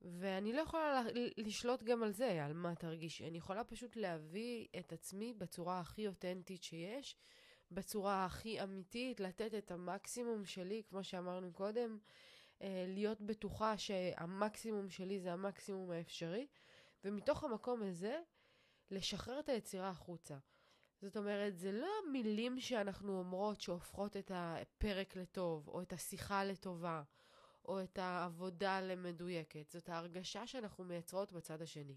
ואני 0.00 0.52
לא 0.52 0.60
יכולה 0.60 1.02
לשלוט 1.36 1.82
גם 1.82 2.02
על 2.02 2.12
זה, 2.12 2.44
על 2.44 2.52
מה 2.52 2.74
תרגישי. 2.74 3.28
אני 3.28 3.38
יכולה 3.38 3.64
פשוט 3.64 3.96
להביא 3.96 4.66
את 4.78 4.92
עצמי 4.92 5.32
בצורה 5.32 5.80
הכי 5.80 6.06
אותנטית 6.06 6.62
שיש, 6.62 7.16
בצורה 7.70 8.24
הכי 8.24 8.62
אמיתית, 8.62 9.20
לתת 9.20 9.54
את 9.54 9.70
המקסימום 9.70 10.44
שלי, 10.44 10.82
כמו 10.88 11.04
שאמרנו 11.04 11.52
קודם, 11.52 11.98
אה, 12.62 12.84
להיות 12.88 13.20
בטוחה 13.20 13.78
שהמקסימום 13.78 14.90
שלי 14.90 15.20
זה 15.20 15.32
המקסימום 15.32 15.90
האפשרי, 15.90 16.46
ומתוך 17.04 17.44
המקום 17.44 17.82
הזה, 17.82 18.20
לשחרר 18.90 19.40
את 19.40 19.48
היצירה 19.48 19.88
החוצה. 19.88 20.36
זאת 21.02 21.16
אומרת, 21.16 21.58
זה 21.58 21.72
לא 21.72 21.88
המילים 22.06 22.60
שאנחנו 22.60 23.18
אומרות 23.18 23.60
שהופכות 23.60 24.16
את 24.16 24.30
הפרק 24.34 25.16
לטוב, 25.16 25.68
או 25.68 25.82
את 25.82 25.92
השיחה 25.92 26.44
לטובה, 26.44 27.02
או 27.64 27.82
את 27.82 27.98
העבודה 27.98 28.80
למדויקת. 28.80 29.70
זאת 29.70 29.88
ההרגשה 29.88 30.46
שאנחנו 30.46 30.84
מייצרות 30.84 31.32
בצד 31.32 31.62
השני. 31.62 31.96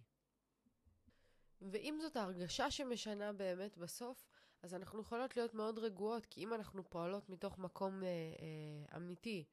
ואם 1.61 1.99
זאת 2.01 2.15
ההרגשה 2.15 2.71
שמשנה 2.71 3.33
באמת 3.33 3.77
בסוף, 3.77 4.25
אז 4.63 4.73
אנחנו 4.73 5.01
יכולות 5.01 5.37
להיות 5.37 5.53
מאוד 5.53 5.79
רגועות, 5.79 6.25
כי 6.25 6.43
אם 6.43 6.53
אנחנו 6.53 6.89
פועלות 6.89 7.29
מתוך 7.29 7.57
מקום 7.57 8.03
אה, 8.03 8.07
אה, 8.07 8.97
אמיתי 8.97 9.45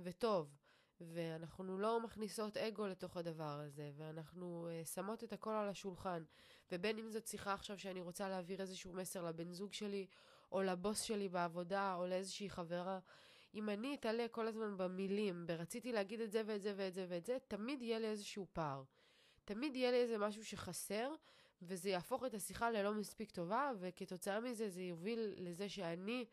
וטוב, 0.00 0.56
ואנחנו 1.00 1.78
לא 1.78 2.00
מכניסות 2.00 2.56
אגו 2.56 2.86
לתוך 2.86 3.16
הדבר 3.16 3.60
הזה, 3.60 3.90
ואנחנו 3.96 4.68
uh, 4.68 4.86
שמות 4.86 5.24
את 5.24 5.32
הכל 5.32 5.50
על 5.50 5.68
השולחן. 5.68 6.22
ובין 6.72 6.98
אם 6.98 7.10
זאת 7.10 7.26
שיחה 7.26 7.52
עכשיו 7.52 7.78
שאני 7.78 8.00
רוצה 8.00 8.28
להעביר 8.28 8.60
איזשהו 8.60 8.92
מסר 8.92 9.24
לבן 9.24 9.52
זוג 9.52 9.72
שלי, 9.72 10.06
או 10.52 10.62
לבוס 10.62 11.00
שלי 11.00 11.28
בעבודה, 11.28 11.94
או 11.94 12.06
לאיזושהי 12.06 12.50
חברה, 12.50 12.98
אם 13.54 13.68
אני 13.70 13.94
אתעלה 13.94 14.28
כל 14.28 14.46
הזמן 14.46 14.76
במילים, 14.76 15.46
ברציתי 15.46 15.92
להגיד 15.92 16.20
את 16.20 16.32
זה 16.32 16.42
ואת 16.46 16.62
זה 16.62 16.74
ואת 16.76 16.94
זה 16.94 17.06
ואת 17.08 17.26
זה, 17.26 17.38
תמיד 17.48 17.82
יהיה 17.82 17.98
לי 17.98 18.06
איזשהו 18.06 18.46
פער. 18.52 18.82
תמיד 19.44 19.76
יהיה 19.76 19.90
לי 19.90 19.96
איזה 19.96 20.18
משהו 20.18 20.44
שחסר, 20.44 21.14
וזה 21.62 21.90
יהפוך 21.90 22.24
את 22.24 22.34
השיחה 22.34 22.70
ללא 22.70 22.94
מספיק 22.94 23.30
טובה, 23.30 23.72
וכתוצאה 23.78 24.40
מזה 24.40 24.68
זה 24.68 24.82
יוביל 24.82 25.34
לזה 25.36 25.68
שאני 25.68 26.24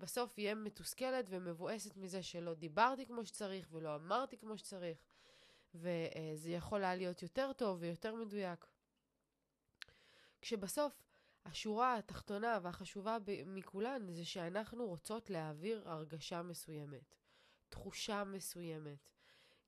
בסוף 0.00 0.38
אהיה 0.38 0.54
מתוסכלת 0.54 1.24
ומבואסת 1.28 1.96
מזה 1.96 2.22
שלא 2.22 2.54
דיברתי 2.54 3.06
כמו 3.06 3.24
שצריך 3.24 3.68
ולא 3.72 3.94
אמרתי 3.94 4.38
כמו 4.38 4.58
שצריך, 4.58 4.98
וזה 5.74 6.50
יכול 6.50 6.84
היה 6.84 6.94
להיות 6.94 7.22
יותר 7.22 7.52
טוב 7.52 7.78
ויותר 7.80 8.14
מדויק. 8.14 8.66
כשבסוף 10.40 11.02
השורה 11.44 11.96
התחתונה 11.96 12.58
והחשובה 12.62 13.16
מכולן 13.46 14.12
זה 14.12 14.24
שאנחנו 14.24 14.86
רוצות 14.86 15.30
להעביר 15.30 15.88
הרגשה 15.88 16.42
מסוימת, 16.42 17.14
תחושה 17.68 18.24
מסוימת. 18.24 19.08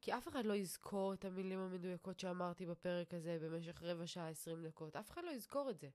כי 0.01 0.15
אף 0.15 0.29
אחד 0.29 0.45
לא 0.45 0.55
יזכור 0.55 1.15
את 1.15 1.25
המילים 1.25 1.59
המדויקות 1.59 2.19
שאמרתי 2.19 2.67
בפרק 2.67 3.15
הזה 3.15 3.39
במשך 3.41 3.83
רבע 3.83 4.07
שעה, 4.07 4.29
עשרים 4.29 4.63
דקות. 4.63 4.97
אף 4.97 5.11
אחד 5.11 5.23
לא 5.25 5.31
יזכור 5.31 5.71
את 5.71 5.79
זה. 5.79 5.89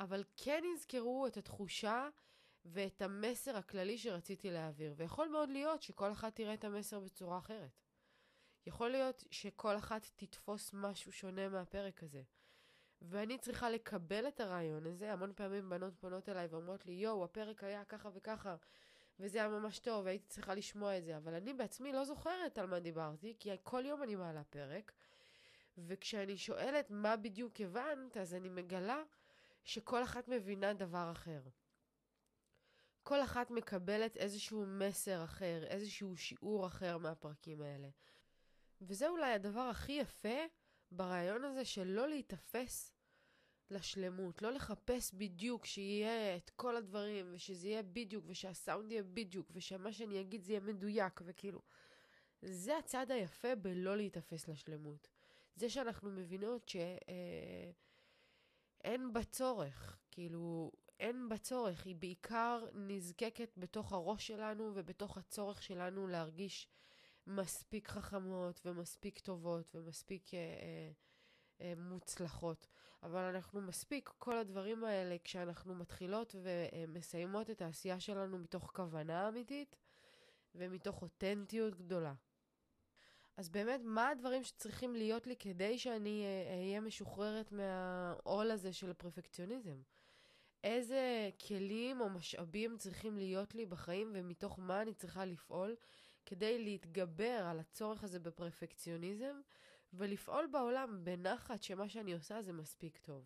אבל 0.00 0.24
כן 0.36 0.62
יזכרו 0.74 1.26
את 1.26 1.36
התחושה 1.36 2.08
ואת 2.66 3.02
המסר 3.02 3.56
הכללי 3.56 3.98
שרציתי 3.98 4.50
להעביר. 4.50 4.94
ויכול 4.96 5.28
מאוד 5.28 5.50
להיות 5.50 5.82
שכל 5.82 6.12
אחת 6.12 6.34
תראה 6.36 6.54
את 6.54 6.64
המסר 6.64 7.00
בצורה 7.00 7.38
אחרת. 7.38 7.80
יכול 8.66 8.88
להיות 8.88 9.24
שכל 9.30 9.76
אחת 9.76 10.06
תתפוס 10.16 10.70
משהו 10.72 11.12
שונה 11.12 11.48
מהפרק 11.48 12.02
הזה. 12.02 12.22
ואני 13.02 13.38
צריכה 13.38 13.70
לקבל 13.70 14.28
את 14.28 14.40
הרעיון 14.40 14.86
הזה. 14.86 15.12
המון 15.12 15.32
פעמים 15.36 15.68
בנות 15.68 15.94
פונות 16.00 16.28
אליי 16.28 16.46
ואומרות 16.46 16.86
לי, 16.86 16.92
יואו, 16.92 17.24
הפרק 17.24 17.64
היה 17.64 17.84
ככה 17.84 18.08
וככה, 18.14 18.56
וזה 19.20 19.38
היה 19.38 19.48
ממש 19.48 19.78
טוב, 19.78 20.04
והייתי 20.04 20.26
צריכה 20.28 20.54
לשמוע 20.54 20.98
את 20.98 21.04
זה. 21.04 21.16
אבל 21.16 21.34
אני 21.34 21.54
בעצמי 21.54 21.92
לא 21.92 22.04
זוכרת 22.04 22.58
על 22.58 22.66
מה 22.66 22.80
דיברתי, 22.80 23.36
כי 23.38 23.50
כל 23.62 23.86
יום 23.86 24.02
אני 24.02 24.14
מעלה 24.14 24.44
פרק, 24.44 24.92
וכשאני 25.78 26.36
שואלת 26.36 26.90
מה 26.90 27.16
בדיוק 27.16 27.60
הבנת, 27.60 28.16
אז 28.16 28.34
אני 28.34 28.48
מגלה 28.48 29.02
שכל 29.64 30.02
אחת 30.02 30.28
מבינה 30.28 30.72
דבר 30.72 31.12
אחר. 31.12 31.40
כל 33.06 33.22
אחת 33.22 33.50
מקבלת 33.50 34.16
איזשהו 34.16 34.66
מסר 34.66 35.24
אחר, 35.24 35.64
איזשהו 35.66 36.16
שיעור 36.16 36.66
אחר 36.66 36.98
מהפרקים 36.98 37.62
האלה. 37.62 37.88
וזה 38.80 39.08
אולי 39.08 39.32
הדבר 39.32 39.60
הכי 39.60 39.92
יפה 39.92 40.38
ברעיון 40.90 41.44
הזה 41.44 41.64
של 41.64 41.84
לא 41.84 42.08
להיתפס 42.08 42.92
לשלמות, 43.70 44.42
לא 44.42 44.52
לחפש 44.52 45.14
בדיוק 45.14 45.64
שיהיה 45.64 46.36
את 46.36 46.50
כל 46.50 46.76
הדברים, 46.76 47.26
ושזה 47.32 47.68
יהיה 47.68 47.82
בדיוק, 47.82 48.24
ושהסאונד 48.28 48.92
יהיה 48.92 49.02
בדיוק, 49.02 49.50
ושמה 49.52 49.92
שאני 49.92 50.20
אגיד 50.20 50.42
זה 50.44 50.52
יהיה 50.52 50.60
מדויק, 50.60 51.20
וכאילו... 51.24 51.60
זה 52.42 52.78
הצד 52.78 53.10
היפה 53.10 53.54
בלא 53.54 53.96
להיתפס 53.96 54.48
לשלמות. 54.48 55.08
זה 55.56 55.70
שאנחנו 55.70 56.10
מבינות 56.10 56.68
שאין 56.68 57.72
אה, 58.84 59.12
בה 59.12 59.24
צורך. 59.24 59.98
כאילו, 60.10 60.72
אין 61.00 61.28
בה 61.28 61.38
צורך, 61.38 61.86
היא 61.86 61.96
בעיקר 61.96 62.64
נזקקת 62.74 63.54
בתוך 63.56 63.92
הראש 63.92 64.26
שלנו 64.26 64.70
ובתוך 64.74 65.18
הצורך 65.18 65.62
שלנו 65.62 66.06
להרגיש 66.06 66.68
מספיק 67.26 67.88
חכמות 67.88 68.60
ומספיק 68.64 69.18
טובות 69.18 69.74
ומספיק 69.74 70.34
אה, 70.34 70.38
אה, 70.38 70.90
אה, 71.60 71.74
מוצלחות. 71.76 72.66
אבל 73.02 73.20
אנחנו 73.20 73.60
מספיק 73.60 74.10
כל 74.18 74.36
הדברים 74.38 74.84
האלה 74.84 75.16
כשאנחנו 75.24 75.74
מתחילות 75.74 76.34
ומסיימות 76.42 77.50
את 77.50 77.62
העשייה 77.62 78.00
שלנו 78.00 78.38
מתוך 78.38 78.70
כוונה 78.74 79.28
אמיתית 79.28 79.76
ומתוך 80.54 81.02
אותנטיות 81.02 81.74
גדולה. 81.74 82.14
אז 83.36 83.48
באמת, 83.48 83.80
מה 83.84 84.08
הדברים 84.08 84.44
שצריכים 84.44 84.96
להיות 84.96 85.26
לי 85.26 85.36
כדי 85.36 85.78
שאני 85.78 86.24
אה, 86.24 86.54
אהיה 86.54 86.80
משוחררת 86.80 87.52
מהעול 87.52 88.50
הזה 88.50 88.72
של 88.72 88.90
הפרפקציוניזם? 88.90 89.80
איזה 90.66 91.30
כלים 91.46 92.00
או 92.00 92.08
משאבים 92.08 92.76
צריכים 92.78 93.18
להיות 93.18 93.54
לי 93.54 93.66
בחיים 93.66 94.12
ומתוך 94.14 94.58
מה 94.58 94.82
אני 94.82 94.94
צריכה 94.94 95.24
לפעול 95.24 95.76
כדי 96.26 96.64
להתגבר 96.64 97.46
על 97.50 97.60
הצורך 97.60 98.04
הזה 98.04 98.20
בפרפקציוניזם 98.20 99.40
ולפעול 99.92 100.46
בעולם 100.46 101.04
בנחת 101.04 101.62
שמה 101.62 101.88
שאני 101.88 102.12
עושה 102.12 102.42
זה 102.42 102.52
מספיק 102.52 102.98
טוב. 102.98 103.24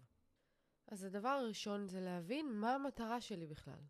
אז 0.86 1.04
הדבר 1.04 1.28
הראשון 1.28 1.86
זה 1.86 2.00
להבין 2.00 2.52
מה 2.52 2.74
המטרה 2.74 3.20
שלי 3.20 3.46
בכלל. 3.46 3.82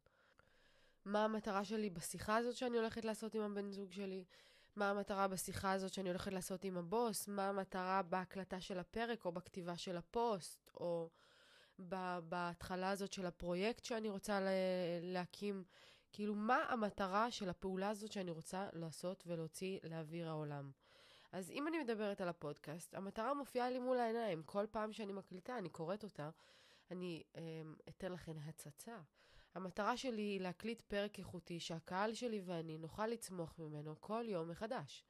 מה 1.04 1.24
המטרה 1.24 1.64
שלי 1.64 1.90
בשיחה 1.90 2.36
הזאת 2.36 2.56
שאני 2.56 2.76
הולכת 2.78 3.04
לעשות 3.04 3.34
עם 3.34 3.42
הבן 3.42 3.70
זוג 3.70 3.92
שלי, 3.92 4.24
מה 4.76 4.90
המטרה 4.90 5.28
בשיחה 5.28 5.72
הזאת 5.72 5.92
שאני 5.92 6.08
הולכת 6.08 6.32
לעשות 6.32 6.64
עם 6.64 6.76
הבוס, 6.76 7.28
מה 7.28 7.48
המטרה 7.48 8.02
בהקלטה 8.02 8.60
של 8.60 8.78
הפרק 8.78 9.24
או 9.24 9.32
בכתיבה 9.32 9.76
של 9.76 9.96
הפוסט, 9.96 10.70
או 10.74 11.10
בהתחלה 12.28 12.90
הזאת 12.90 13.12
של 13.12 13.26
הפרויקט 13.26 13.84
שאני 13.84 14.08
רוצה 14.10 14.40
להקים. 15.02 15.64
כאילו, 16.12 16.34
מה 16.34 16.56
המטרה 16.68 17.30
של 17.30 17.48
הפעולה 17.48 17.88
הזאת 17.88 18.12
שאני 18.12 18.30
רוצה 18.30 18.68
לעשות 18.72 19.24
ולהוציא 19.26 19.78
לאוויר 19.82 20.28
העולם? 20.28 20.70
אז 21.32 21.50
אם 21.50 21.68
אני 21.68 21.78
מדברת 21.78 22.20
על 22.20 22.28
הפודקאסט, 22.28 22.94
המטרה 22.94 23.34
מופיעה 23.34 23.70
לי 23.70 23.78
מול 23.78 23.98
העיניים. 23.98 24.42
כל 24.42 24.66
פעם 24.70 24.92
שאני 24.92 25.12
מקליטה, 25.12 25.58
אני 25.58 25.68
קוראת 25.68 26.04
אותה, 26.04 26.30
אני 26.90 27.22
אה, 27.36 27.42
אתן 27.88 28.12
לכם 28.12 28.36
הצצה. 28.44 28.98
המטרה 29.54 29.96
שלי 29.96 30.22
היא 30.22 30.40
להקליט 30.40 30.82
פרק 30.82 31.18
איכותי 31.18 31.60
שהקהל 31.60 32.14
שלי 32.14 32.40
ואני 32.44 32.78
נוכל 32.78 33.06
לצמוח 33.06 33.54
ממנו 33.58 33.94
כל 34.00 34.24
יום 34.28 34.48
מחדש. 34.48 35.04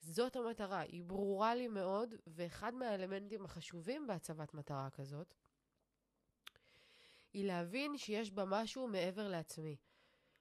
זאת 0.00 0.36
המטרה, 0.36 0.80
היא 0.80 1.04
ברורה 1.04 1.54
לי 1.54 1.68
מאוד, 1.68 2.14
ואחד 2.26 2.74
מהאלמנטים 2.74 3.44
החשובים 3.44 4.06
בהצבת 4.06 4.54
מטרה 4.54 4.90
כזאת, 4.90 5.34
היא 7.34 7.46
להבין 7.46 7.98
שיש 7.98 8.30
בה 8.30 8.44
משהו 8.44 8.88
מעבר 8.88 9.28
לעצמי. 9.28 9.76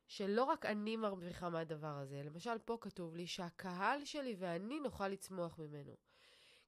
שלא 0.07 0.43
רק 0.43 0.65
אני 0.65 0.95
מרוויחה 0.95 1.49
מהדבר 1.49 1.97
הזה, 1.97 2.23
למשל 2.23 2.57
פה 2.65 2.77
כתוב 2.81 3.15
לי 3.15 3.27
שהקהל 3.27 4.05
שלי 4.05 4.35
ואני 4.37 4.79
נוכל 4.79 5.07
לצמוח 5.07 5.59
ממנו. 5.59 5.95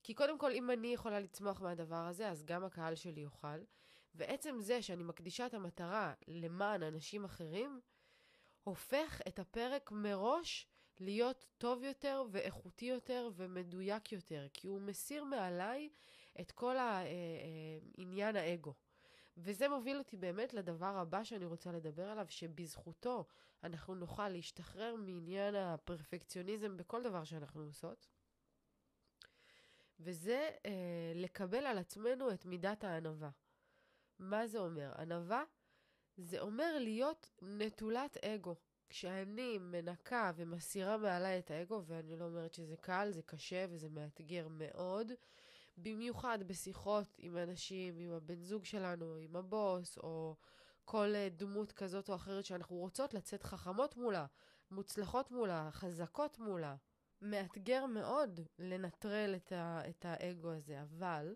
כי 0.03 0.13
קודם 0.13 0.38
כל, 0.38 0.51
אם 0.51 0.72
אני 0.72 0.88
יכולה 0.88 1.20
לצמוח 1.20 1.62
מהדבר 1.62 2.05
הזה, 2.05 2.29
אז 2.29 2.44
גם 2.44 2.63
הקהל 2.63 2.96
שלי 2.96 3.22
יוכל. 3.22 3.58
ועצם 4.15 4.60
זה 4.60 4.82
שאני 4.82 5.03
מקדישה 5.03 5.46
את 5.46 5.53
המטרה 5.53 6.13
למען 6.27 6.84
אנשים 6.84 7.25
אחרים, 7.25 7.82
הופך 8.63 9.22
את 9.27 9.39
הפרק 9.39 9.91
מראש 9.91 10.67
להיות 11.00 11.46
טוב 11.58 11.84
יותר 11.84 12.24
ואיכותי 12.32 12.86
יותר 12.86 13.29
ומדויק 13.36 14.12
יותר, 14.12 14.48
כי 14.53 14.67
הוא 14.67 14.82
מסיר 14.82 15.24
מעליי 15.24 15.89
את 16.41 16.51
כל 16.51 16.77
העניין 16.77 18.36
אה, 18.36 18.41
אה, 18.41 18.48
האגו. 18.50 18.74
וזה 19.38 19.70
מוביל 19.70 19.98
אותי 19.98 20.18
באמת 20.18 20.54
לדבר 20.54 20.98
הבא 20.98 21.24
שאני 21.24 21.46
רוצה 21.46 21.72
לדבר 21.72 22.10
עליו, 22.10 22.25
שבזכותו 22.30 23.25
אנחנו 23.63 23.96
נוכל 23.96 24.30
להשתחרר 24.30 24.96
מעניין 24.96 25.56
הפרפקציוניזם 25.56 26.77
בכל 26.77 27.04
דבר 27.04 27.24
שאנחנו 27.24 27.62
עושות. 27.62 28.08
וזה 30.00 30.50
אה, 30.65 30.72
לקבל 31.15 31.65
על 31.65 31.77
עצמנו 31.77 32.32
את 32.32 32.46
מידת 32.46 32.84
הענווה. 32.84 33.30
מה 34.20 34.48
זה 34.48 34.60
אומר? 34.60 34.92
ענווה 34.98 35.44
זה 36.18 36.39
אומר 36.39 36.77
להיות 36.80 37.32
נטולת 37.42 38.18
אגו. 38.18 38.56
כשאני 38.89 39.58
מנקה 39.58 40.32
ומסירה 40.36 40.98
מעליי 40.98 41.39
את 41.39 41.51
האגו, 41.51 41.84
ואני 41.86 42.15
לא 42.15 42.25
אומרת 42.25 42.54
שזה 42.54 42.77
קל, 42.77 43.10
זה 43.12 43.22
קשה 43.22 43.65
וזה 43.70 43.89
מאתגר 43.89 44.48
מאוד, 44.50 45.12
במיוחד 45.77 46.39
בשיחות 46.48 47.15
עם 47.17 47.38
אנשים, 47.38 48.00
עם 48.00 48.12
הבן 48.12 48.44
זוג 48.44 48.65
שלנו, 48.65 49.15
עם 49.15 49.36
הבוס, 49.36 49.98
או 49.98 50.36
כל 50.86 51.15
אה, 51.15 51.29
דמות 51.29 51.72
כזאת 51.72 52.10
או 52.10 52.15
אחרת 52.15 52.46
שאנחנו 52.46 52.75
רוצות 52.75 53.13
לצאת 53.13 53.44
חכמות 53.44 53.98
מולה, 53.98 54.25
מוצלחות 54.72 55.32
מולה, 55.32 55.70
חזקות 55.72 56.39
מולה. 56.39 56.75
מאתגר 57.22 57.86
מאוד 57.86 58.39
לנטרל 58.60 59.36
את, 59.36 59.51
ה- 59.51 59.89
את 59.89 60.05
האגו 60.05 60.51
הזה, 60.51 60.82
אבל 60.82 61.36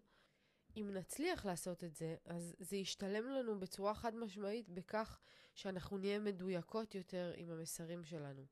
אם 0.78 0.90
נצליח 0.94 1.46
לעשות 1.46 1.84
את 1.84 1.96
זה, 1.96 2.16
אז 2.26 2.56
זה 2.60 2.76
ישתלם 2.78 3.30
לנו 3.30 3.60
בצורה 3.60 3.94
חד 3.94 4.16
משמעית 4.16 4.70
בכך 4.70 5.20
שאנחנו 5.56 5.98
נהיה 5.98 6.20
מדויקות 6.20 6.96
יותר 6.96 7.34
עם 7.36 7.52
המסרים 7.52 8.04
שלנו. 8.04 8.46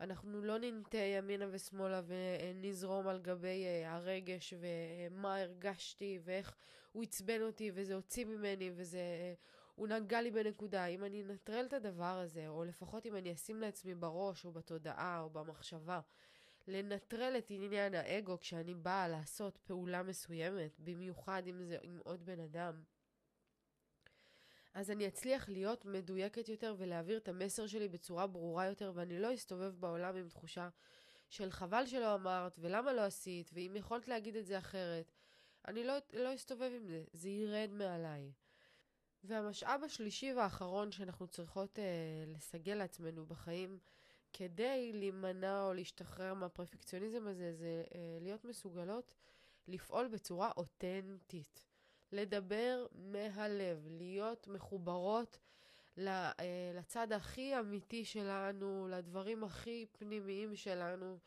אנחנו 0.00 0.42
לא 0.42 0.58
ננטה 0.58 0.98
ימינה 0.98 1.46
ושמאלה 1.50 2.02
ונזרום 2.06 3.08
על 3.08 3.18
גבי 3.18 3.64
uh, 3.64 3.88
הרגש 3.88 4.54
ומה 4.60 5.40
הרגשתי 5.40 6.18
ואיך 6.24 6.54
הוא 6.92 7.02
עצבן 7.02 7.42
אותי 7.42 7.70
וזה 7.74 7.94
הוציא 7.94 8.24
ממני 8.24 8.70
וזה... 8.74 8.98
Uh, 8.98 9.54
הוא 9.74 9.88
נגע 9.88 10.22
לי 10.22 10.30
בנקודה. 10.30 10.86
אם 10.86 11.04
אני 11.04 11.22
אנטרל 11.22 11.64
את 11.66 11.72
הדבר 11.72 12.18
הזה, 12.18 12.48
או 12.48 12.64
לפחות 12.64 13.06
אם 13.06 13.16
אני 13.16 13.32
אשים 13.32 13.60
לעצמי 13.60 13.94
בראש 13.94 14.44
או 14.44 14.52
בתודעה 14.52 15.20
או 15.20 15.30
במחשבה, 15.30 16.00
לנטרל 16.68 17.34
את 17.38 17.46
עניין 17.50 17.94
האגו 17.94 18.38
כשאני 18.38 18.74
באה 18.74 19.08
לעשות 19.08 19.58
פעולה 19.58 20.02
מסוימת, 20.02 20.80
במיוחד 20.80 21.42
אם 21.46 21.64
זה 21.64 21.78
עם 21.82 21.98
עוד 22.04 22.24
בן 22.24 22.40
אדם, 22.40 22.82
אז 24.74 24.90
אני 24.90 25.08
אצליח 25.08 25.48
להיות 25.48 25.84
מדויקת 25.84 26.48
יותר 26.48 26.74
ולהעביר 26.78 27.16
את 27.16 27.28
המסר 27.28 27.66
שלי 27.66 27.88
בצורה 27.88 28.26
ברורה 28.26 28.66
יותר, 28.66 28.92
ואני 28.94 29.18
לא 29.18 29.34
אסתובב 29.34 29.74
בעולם 29.80 30.16
עם 30.16 30.28
תחושה 30.28 30.68
של 31.28 31.50
חבל 31.50 31.86
שלא 31.86 32.14
אמרת, 32.14 32.56
ולמה 32.58 32.92
לא 32.92 33.00
עשית, 33.00 33.50
ואם 33.52 33.72
יכולת 33.76 34.08
להגיד 34.08 34.36
את 34.36 34.46
זה 34.46 34.58
אחרת. 34.58 35.12
אני 35.68 35.84
לא, 35.84 35.94
לא 36.12 36.34
אסתובב 36.34 36.70
עם 36.76 36.86
זה, 36.86 37.04
זה 37.12 37.28
ירד 37.28 37.70
מעליי. 37.72 38.32
והמשאב 39.24 39.84
השלישי 39.84 40.32
והאחרון 40.32 40.92
שאנחנו 40.92 41.26
צריכות 41.26 41.78
אה, 41.78 41.84
לסגל 42.26 42.74
לעצמנו 42.74 43.26
בחיים 43.26 43.78
כדי 44.32 44.92
להימנע 44.94 45.64
או 45.64 45.74
להשתחרר 45.74 46.34
מהפרפקציוניזם 46.34 47.26
הזה, 47.26 47.54
זה 47.54 47.84
אה, 47.94 48.18
להיות 48.20 48.44
מסוגלות 48.44 49.14
לפעול 49.68 50.08
בצורה 50.08 50.50
אותנטית. 50.56 51.73
לדבר 52.14 52.86
מהלב, 52.92 53.86
להיות 53.90 54.48
מחוברות 54.48 55.38
אה, 55.98 56.32
לצד 56.74 57.12
הכי 57.12 57.58
אמיתי 57.58 58.04
שלנו, 58.04 58.88
לדברים 58.90 59.44
הכי 59.44 59.86
פנימיים 59.92 60.56
שלנו, 60.56 61.18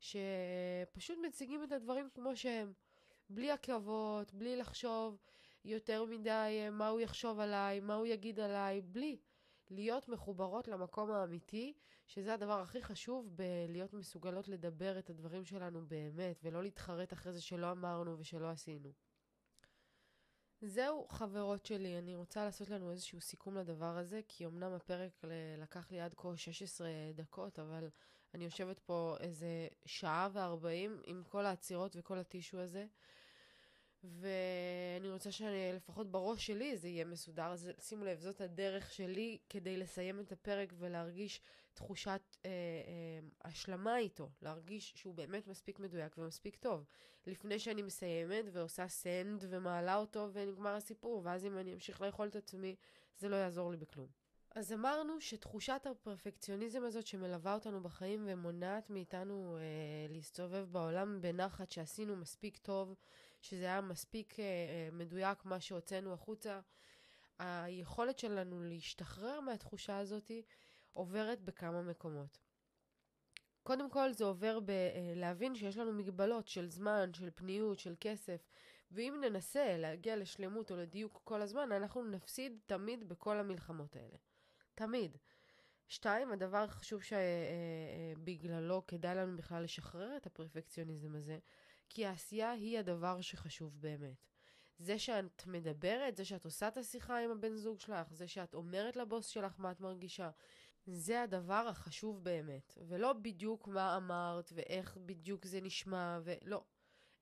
שפשוט 0.00 1.18
מציגים 1.26 1.64
את 1.64 1.72
הדברים 1.72 2.08
כמו 2.14 2.36
שהם, 2.36 2.72
בלי 3.30 3.50
עכבות, 3.50 4.34
בלי 4.34 4.56
לחשוב 4.56 5.16
יותר 5.64 6.04
מדי 6.04 6.58
אה, 6.60 6.70
מה 6.70 6.88
הוא 6.88 7.00
יחשוב 7.00 7.40
עליי, 7.40 7.80
מה 7.80 7.94
הוא 7.94 8.06
יגיד 8.06 8.40
עליי, 8.40 8.80
בלי. 8.80 9.18
להיות 9.70 10.08
מחוברות 10.08 10.68
למקום 10.68 11.10
האמיתי, 11.10 11.72
שזה 12.06 12.34
הדבר 12.34 12.60
הכי 12.60 12.82
חשוב 12.82 13.36
בלהיות 13.36 13.92
מסוגלות 13.94 14.48
לדבר 14.48 14.98
את 14.98 15.10
הדברים 15.10 15.44
שלנו 15.44 15.86
באמת, 15.86 16.40
ולא 16.42 16.62
להתחרט 16.62 17.12
אחרי 17.12 17.32
זה 17.32 17.42
שלא 17.42 17.70
אמרנו 17.70 18.18
ושלא 18.18 18.50
עשינו. 18.50 18.92
זהו, 20.62 21.06
חברות 21.08 21.66
שלי, 21.66 21.98
אני 21.98 22.14
רוצה 22.14 22.44
לעשות 22.44 22.68
לנו 22.68 22.90
איזשהו 22.90 23.20
סיכום 23.20 23.56
לדבר 23.56 23.96
הזה, 23.96 24.20
כי 24.28 24.46
אמנם 24.46 24.72
הפרק 24.72 25.22
לקח 25.58 25.90
לי 25.90 26.00
עד 26.00 26.14
כה 26.14 26.36
16 26.36 26.88
דקות, 27.14 27.58
אבל 27.58 27.88
אני 28.34 28.44
יושבת 28.44 28.78
פה 28.78 29.16
איזה 29.20 29.68
שעה 29.84 30.28
וארבעים 30.32 31.00
עם 31.04 31.22
כל 31.28 31.46
העצירות 31.46 31.96
וכל 31.96 32.18
הטישו 32.18 32.58
הזה. 32.58 32.86
ואני 34.04 35.10
רוצה 35.10 35.32
שלפחות 35.32 36.10
בראש 36.10 36.46
שלי 36.46 36.76
זה 36.76 36.88
יהיה 36.88 37.04
מסודר. 37.04 37.46
אז 37.52 37.70
שימו 37.80 38.04
לב, 38.04 38.20
זאת 38.20 38.40
הדרך 38.40 38.92
שלי 38.92 39.38
כדי 39.48 39.76
לסיים 39.76 40.20
את 40.20 40.32
הפרק 40.32 40.72
ולהרגיש 40.78 41.40
תחושת 41.80 42.36
אה, 42.44 42.50
אה, 42.50 43.28
השלמה 43.44 43.98
איתו, 43.98 44.30
להרגיש 44.42 44.92
שהוא 44.96 45.14
באמת 45.14 45.46
מספיק 45.46 45.78
מדויק 45.78 46.18
ומספיק 46.18 46.56
טוב. 46.56 46.84
לפני 47.26 47.58
שאני 47.58 47.82
מסיימת 47.82 48.44
ועושה 48.52 48.88
סנד 48.88 49.44
ומעלה 49.48 49.96
אותו 49.96 50.28
ונגמר 50.32 50.74
הסיפור, 50.74 51.20
ואז 51.24 51.44
אם 51.44 51.58
אני 51.58 51.74
אמשיך 51.74 52.00
לאכול 52.00 52.28
את 52.28 52.36
עצמי, 52.36 52.76
זה 53.18 53.28
לא 53.28 53.36
יעזור 53.36 53.70
לי 53.70 53.76
בכלום. 53.76 54.06
אז 54.54 54.72
אמרנו 54.72 55.20
שתחושת 55.20 55.86
הפרפקציוניזם 55.90 56.84
הזאת 56.84 57.06
שמלווה 57.06 57.54
אותנו 57.54 57.82
בחיים 57.82 58.24
ומונעת 58.26 58.90
מאיתנו 58.90 59.56
אה, 59.56 59.62
להסתובב 60.14 60.66
בעולם 60.72 61.20
בנחת 61.20 61.70
שעשינו 61.70 62.16
מספיק 62.16 62.58
טוב, 62.58 62.94
שזה 63.40 63.64
היה 63.64 63.80
מספיק 63.80 64.40
אה, 64.40 64.44
אה, 64.44 64.88
מדויק 64.92 65.44
מה 65.44 65.60
שהוצאנו 65.60 66.12
החוצה, 66.12 66.60
היכולת 67.38 68.18
שלנו 68.18 68.62
להשתחרר 68.62 69.40
מהתחושה 69.40 69.98
הזאת 69.98 70.30
עוברת 70.92 71.40
בכמה 71.40 71.82
מקומות. 71.82 72.38
קודם 73.62 73.90
כל 73.90 74.12
זה 74.12 74.24
עובר 74.24 74.58
בלהבין 74.60 75.52
אה, 75.52 75.58
שיש 75.58 75.76
לנו 75.76 75.92
מגבלות 75.92 76.48
של 76.48 76.70
זמן, 76.70 77.14
של 77.14 77.30
פניות, 77.34 77.78
של 77.78 77.94
כסף, 78.00 78.46
ואם 78.90 79.20
ננסה 79.20 79.76
להגיע 79.78 80.16
לשלמות 80.16 80.70
או 80.70 80.76
לדיוק 80.76 81.20
כל 81.24 81.42
הזמן, 81.42 81.72
אנחנו 81.72 82.04
נפסיד 82.04 82.58
תמיד 82.66 83.08
בכל 83.08 83.38
המלחמות 83.38 83.96
האלה. 83.96 84.16
תמיד. 84.74 85.16
שתיים, 85.88 86.32
הדבר 86.32 86.58
החשוב 86.58 87.00
שבגללו 87.02 88.76
אה, 88.76 88.82
כדאי 88.88 89.14
לנו 89.14 89.36
בכלל 89.36 89.62
לשחרר 89.62 90.16
את 90.16 90.26
הפרפקציוניזם 90.26 91.14
הזה, 91.14 91.38
כי 91.88 92.06
העשייה 92.06 92.50
היא 92.50 92.78
הדבר 92.78 93.20
שחשוב 93.20 93.80
באמת. 93.80 94.26
זה 94.78 94.98
שאת 94.98 95.46
מדברת, 95.46 96.16
זה 96.16 96.24
שאת 96.24 96.44
עושה 96.44 96.68
את 96.68 96.76
השיחה 96.76 97.18
עם 97.18 97.30
הבן 97.30 97.56
זוג 97.56 97.80
שלך, 97.80 98.12
זה 98.12 98.28
שאת 98.28 98.54
אומרת 98.54 98.96
לבוס 98.96 99.26
שלך 99.26 99.54
מה 99.58 99.70
את 99.70 99.80
מרגישה, 99.80 100.30
זה 100.92 101.22
הדבר 101.22 101.66
החשוב 101.68 102.24
באמת. 102.24 102.78
ולא 102.88 103.12
בדיוק 103.12 103.68
מה 103.68 103.96
אמרת 103.96 104.50
ואיך 104.54 104.96
בדיוק 104.96 105.46
זה 105.46 105.60
נשמע, 105.60 106.20
ולא. 106.24 106.64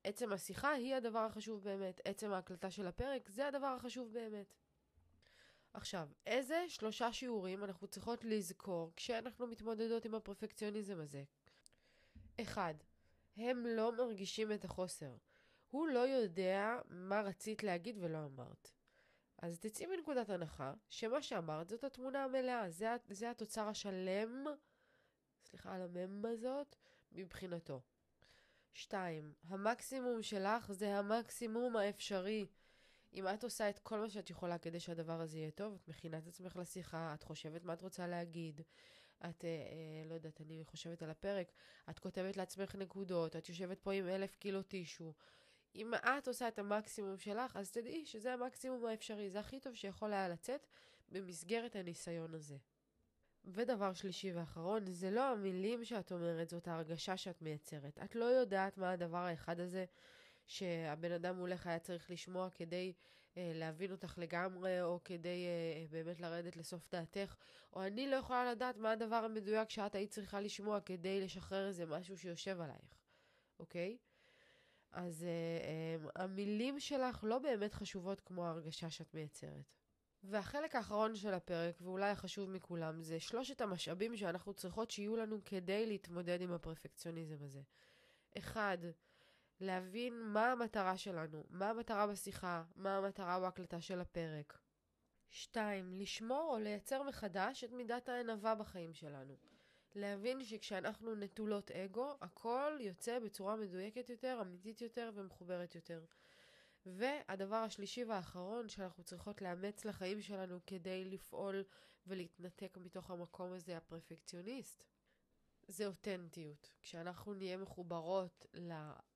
עצם 0.05 0.33
השיחה 0.33 0.71
היא 0.71 0.95
הדבר 0.95 1.19
החשוב 1.19 1.65
באמת. 1.65 2.01
עצם 2.05 2.33
ההקלטה 2.33 2.71
של 2.71 2.87
הפרק 2.87 3.29
זה 3.29 3.49
הדבר 3.49 3.67
החשוב 3.67 4.13
באמת. 4.13 4.55
עכשיו, 5.75 6.09
איזה 6.27 6.65
שלושה 6.69 7.13
שיעורים 7.13 7.65
אנחנו 7.65 7.87
צריכות 7.87 8.25
לזכור 8.25 8.93
כשאנחנו 8.97 9.47
מתמודדות 9.47 10.05
עם 10.05 10.15
הפרפקציוניזם 10.15 11.01
הזה? 11.01 11.23
אחד, 12.41 12.75
הם 13.37 13.67
לא 13.67 13.97
מרגישים 13.97 14.53
את 14.53 14.65
החוסר. 14.65 15.15
הוא 15.71 15.89
לא 15.89 15.99
יודע 15.99 16.79
מה 16.89 17.21
רצית 17.21 17.63
להגיד 17.63 17.99
ולא 18.01 18.19
אמרת. 18.25 18.78
אז 19.43 19.59
תצאי 19.59 19.87
מנקודת 19.87 20.31
הנחה 20.31 20.75
שמה 20.89 21.23
שאמרת 21.23 21.69
זאת 21.69 21.85
התמונה 21.85 22.25
המלאה, 22.25 22.71
זה, 22.71 22.89
זה 23.11 23.31
התוצר 23.31 23.69
השלם, 23.69 24.45
סליחה 25.45 25.75
על 25.75 25.83
המם 25.83 26.25
הזאת, 26.27 26.77
מבחינתו. 27.13 27.81
שתיים, 28.73 29.33
המקסימום 29.49 30.23
שלך 30.23 30.73
זה 30.73 30.99
המקסימום 30.99 31.77
האפשרי. 31.77 32.47
אם 33.15 33.29
את 33.29 33.45
עושה 33.45 33.71
את 33.71 33.79
כל 33.79 33.99
מה 33.99 34.11
שאת 34.11 34.31
יכולה 34.31 34.59
כדי 34.59 34.81
שהדבר 34.81 35.21
הזה 35.21 35.39
יהיה 35.39 35.51
טוב, 35.51 35.75
את 35.75 35.89
מכינה 35.89 36.19
את 36.19 36.27
עצמך 36.27 36.57
לשיחה, 36.57 37.15
את 37.15 37.23
חושבת 37.23 37.65
מה 37.65 37.73
את 37.73 37.83
רוצה 37.83 38.07
להגיד, 38.07 38.61
את, 39.19 39.45
אה, 39.45 39.49
אה, 39.49 40.09
לא 40.09 40.15
יודעת, 40.15 40.41
אני 40.41 40.65
חושבת 40.65 41.03
על 41.03 41.11
הפרק, 41.11 41.53
את 41.91 41.99
כותבת 41.99 42.37
לעצמך 42.37 42.75
נקודות, 42.75 43.37
את 43.37 43.49
יושבת 43.49 43.81
פה 43.81 43.93
עם 43.93 44.09
אלף 44.09 44.37
קילו 44.37 44.63
טישו. 44.63 45.13
אם 45.79 45.95
את 45.95 46.29
עושה 46.29 46.49
את 46.49 46.59
המקסימום 46.59 47.19
שלך, 47.19 47.57
אז 47.57 47.71
תדעי 47.71 48.07
שזה 48.07 48.33
המקסימום 48.33 48.87
האפשרי, 48.87 49.31
זה 49.31 49.41
הכי 49.41 49.61
טוב 49.61 49.75
שיכול 49.75 50.13
היה 50.13 50.29
לצאת 50.29 50.67
במסגרת 51.09 51.77
הניסיון 51.77 52.35
הזה. 52.35 52.57
ודבר 53.45 53.93
שלישי 53.93 54.33
ואחרון, 54.33 54.87
זה 54.87 55.11
לא 55.11 55.21
המילים 55.21 55.85
שאת 55.85 56.13
אומרת, 56.13 56.49
זאת 56.49 56.69
ההרגשה 56.69 57.17
שאת 57.17 57.43
מייצרת. 57.43 57.99
את 58.05 58.15
לא 58.15 58.25
יודעת 58.25 58.79
מה 58.79 58.91
הדבר 58.91 59.19
האחד 59.19 59.61
הזה 59.61 59.85
שהבן 60.47 61.13
אדם 61.13 61.37
מולך 61.37 61.67
היה 61.67 61.79
צריך 61.79 62.11
לשמוע 62.11 62.51
כדי 62.51 62.93
אה, 63.37 63.53
להבין 63.55 63.93
אותך 63.93 64.15
לגמרי, 64.19 64.83
או 64.83 65.01
כדי 65.05 65.47
אה, 65.47 65.87
באמת 65.91 66.21
לרדת 66.21 66.57
לסוף 66.57 66.89
דעתך, 66.93 67.35
או 67.73 67.83
אני 67.83 68.11
לא 68.11 68.17
יכולה 68.17 68.51
לדעת 68.51 68.77
מה 68.77 68.91
הדבר 68.91 69.17
המדויק 69.17 69.71
שאת 69.71 69.95
היית 69.95 70.11
צריכה 70.11 70.41
לשמוע 70.41 70.81
כדי 70.81 71.21
לשחרר 71.21 71.69
איזה 71.69 71.87
משהו 71.87 72.19
שיושב 72.19 72.61
עלייך, 72.61 72.99
אוקיי? 73.59 73.97
אז 74.93 75.25
אה, 75.25 75.29
אה, 75.29 76.23
המילים 76.25 76.81
שלך 76.81 77.25
לא 77.25 77.39
באמת 77.39 77.75
חשובות 77.75 78.21
כמו 78.21 78.47
ההרגשה 78.47 78.91
שאת 78.91 79.15
מייצרת. 79.15 79.75
והחלק 80.23 80.75
האחרון 80.75 81.17
של 81.17 81.35
הפרק, 81.35 81.75
ואולי 81.81 82.11
החשוב 82.11 82.51
מכולם, 82.51 83.03
זה 83.03 83.21
שלושת 83.21 83.61
המשאבים 83.61 84.17
שאנחנו 84.17 84.55
צריכות 84.55 84.91
שיהיו 84.91 85.17
לנו 85.17 85.39
כדי 85.45 85.87
להתמודד 85.87 86.41
עם 86.41 86.53
הפרפקציוניזם 86.53 87.37
הזה. 87.41 87.61
אחד, 88.39 88.79
להבין 89.61 90.21
מה 90.21 90.53
המטרה 90.53 90.97
שלנו, 90.97 91.45
מה 91.51 91.71
המטרה 91.71 92.07
בשיחה, 92.07 92.65
מה 92.77 92.97
המטרה 92.97 93.41
בהקלטה 93.41 93.81
של 93.81 94.01
הפרק. 94.01 94.59
שתיים, 95.31 95.93
לשמור 95.93 96.51
או 96.53 96.59
לייצר 96.59 97.03
מחדש 97.03 97.65
את 97.65 97.73
מידת 97.73 98.09
הענווה 98.09 98.55
בחיים 98.55 98.95
שלנו. 98.95 99.37
להבין 99.99 100.45
שכשאנחנו 100.45 101.15
נטולות 101.15 101.71
אגו, 101.71 102.15
הכל 102.21 102.79
יוצא 102.81 103.19
בצורה 103.19 103.57
מדויקת 103.57 104.11
יותר, 104.11 104.39
אמיתית 104.43 104.81
יותר 104.81 105.11
ומחוברת 105.15 105.75
יותר. 105.75 106.05
והדבר 106.87 107.57
השלישי 107.57 108.05
והאחרון 108.05 108.69
שאנחנו 108.69 109.05
צריכות 109.05 109.43
לאמץ 109.43 109.85
לחיים 109.85 110.23
שלנו 110.23 110.59
כדי 110.67 111.05
לפעול 111.05 111.65
ולהתנתק 112.07 112.79
מתוך 112.81 113.11
המקום 113.11 113.53
הזה, 113.53 113.77
הפרפקציוניסט, 113.77 114.83
זה 115.69 115.87
אותנטיות. 115.87 116.71
כשאנחנו 116.83 117.35
נהיה 117.35 117.57
מחוברות 117.57 118.47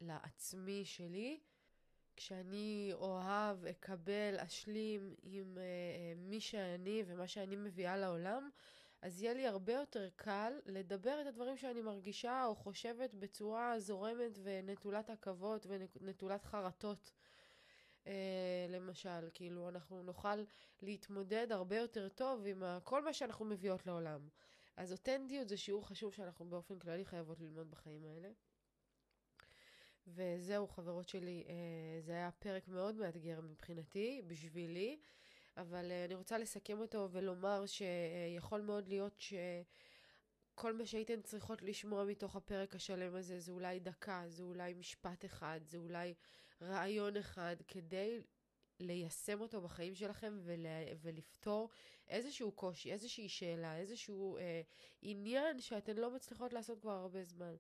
לעצמי 0.01 0.85
שלי, 0.85 1.41
כשאני 2.17 2.91
אוהב, 2.95 3.67
אקבל, 3.67 4.35
אשלים 4.39 5.15
עם 5.23 5.59
uh, 5.59 6.19
מי 6.19 6.41
שאני 6.41 7.03
ומה 7.07 7.27
שאני 7.27 7.57
מביאה 7.57 7.97
לעולם, 7.97 8.51
אז 9.03 9.23
יהיה 9.23 9.35
לי 9.35 9.47
הרבה 9.47 9.73
יותר 9.73 10.09
קל 10.17 10.53
לדבר 10.67 11.21
את 11.21 11.27
הדברים 11.27 11.57
שאני 11.57 11.83
מרגישה 11.83 12.45
או 12.45 12.55
חושבת 12.55 13.15
בצורה 13.15 13.79
זורמת 13.79 14.39
ונטולת 14.43 15.11
עכבות 15.11 15.67
ונטולת 16.01 16.45
חרטות. 16.45 17.11
Uh, 18.05 18.09
למשל, 18.69 19.29
כאילו, 19.35 19.69
אנחנו 19.69 20.03
נוכל 20.03 20.45
להתמודד 20.83 21.53
הרבה 21.53 21.77
יותר 21.77 22.09
טוב 22.09 22.47
עם 22.47 22.63
כל 22.85 23.05
מה 23.05 23.13
שאנחנו 23.13 23.45
מביאות 23.45 23.87
לעולם. 23.87 24.29
אז 24.77 24.93
אותנטיות 24.93 25.49
זה 25.49 25.57
שיעור 25.57 25.89
חשוב 25.89 26.15
שאנחנו 26.15 26.45
באופן 26.45 26.79
כללי 26.79 27.05
חייבות 27.05 27.41
ללמוד 27.41 27.71
בחיים 27.71 28.05
האלה. 28.05 28.29
וזהו, 30.07 30.69
חברות 30.69 31.09
שלי, 31.09 31.45
אה, 31.49 32.01
זה 32.01 32.13
היה 32.13 32.31
פרק 32.31 32.69
מאוד 32.69 32.95
מאתגר 32.95 33.41
מבחינתי, 33.41 34.23
בשבילי, 34.27 35.01
אבל 35.57 35.91
אה, 35.91 36.05
אני 36.05 36.15
רוצה 36.15 36.39
לסכם 36.39 36.81
אותו 36.81 37.09
ולומר 37.13 37.65
שיכול 37.67 38.61
מאוד 38.61 38.89
להיות 38.89 39.21
שכל 39.21 40.73
מה 40.73 40.87
שהייתן 40.87 41.23
צריכות 41.23 41.63
לשמוע 41.63 42.05
מתוך 42.05 42.37
הפרק 42.37 42.75
השלם 42.75 43.15
הזה 43.15 43.41
זה 43.41 43.53
אולי 43.53 43.81
דקה, 43.81 44.25
זה 44.27 44.43
אולי 44.43 44.75
משפט 44.75 45.25
אחד, 45.25 45.61
זה 45.65 45.79
אולי 45.79 46.15
רעיון 46.63 47.17
אחד, 47.17 47.57
כדי 47.69 48.23
ליישם 48.81 49.41
אותו 49.41 49.61
בחיים 49.61 49.95
שלכם 49.95 50.39
ול, 50.43 50.67
ולפתור 51.01 51.71
איזשהו 52.09 52.53
קושי, 52.53 52.93
איזושהי 52.93 53.29
שאלה, 53.29 53.77
איזשהו 53.77 54.37
אה, 54.37 54.63
עניין 55.03 55.61
שאתן 55.61 55.97
לא 55.97 56.11
מצליחות 56.11 56.53
לעשות 56.53 56.81
כבר 56.81 56.93
הרבה 56.93 57.25
זמן. 57.25 57.55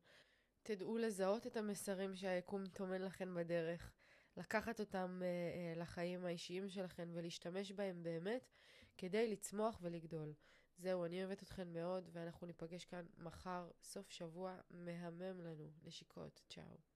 תדעו 0.62 0.98
לזהות 0.98 1.46
את 1.46 1.56
המסרים 1.56 2.16
שהיקום 2.16 2.66
טומן 2.66 3.02
לכן 3.02 3.34
בדרך, 3.34 3.92
לקחת 4.36 4.80
אותם 4.80 5.20
אה, 5.22 5.26
אה, 5.26 5.80
לחיים 5.80 6.24
האישיים 6.24 6.68
שלכן 6.68 7.08
ולהשתמש 7.12 7.72
בהם 7.72 8.02
באמת 8.02 8.50
כדי 8.98 9.32
לצמוח 9.32 9.78
ולגדול. 9.82 10.34
זהו, 10.78 11.04
אני 11.04 11.24
אוהבת 11.24 11.42
אתכן 11.42 11.72
מאוד, 11.72 12.10
ואנחנו 12.12 12.46
ניפגש 12.46 12.84
כאן 12.84 13.06
מחר, 13.18 13.70
סוף 13.82 14.10
שבוע 14.10 14.56
מהמם 14.70 15.40
לנו. 15.40 15.70
נשיקות, 15.84 16.42
צ'או. 16.48 16.91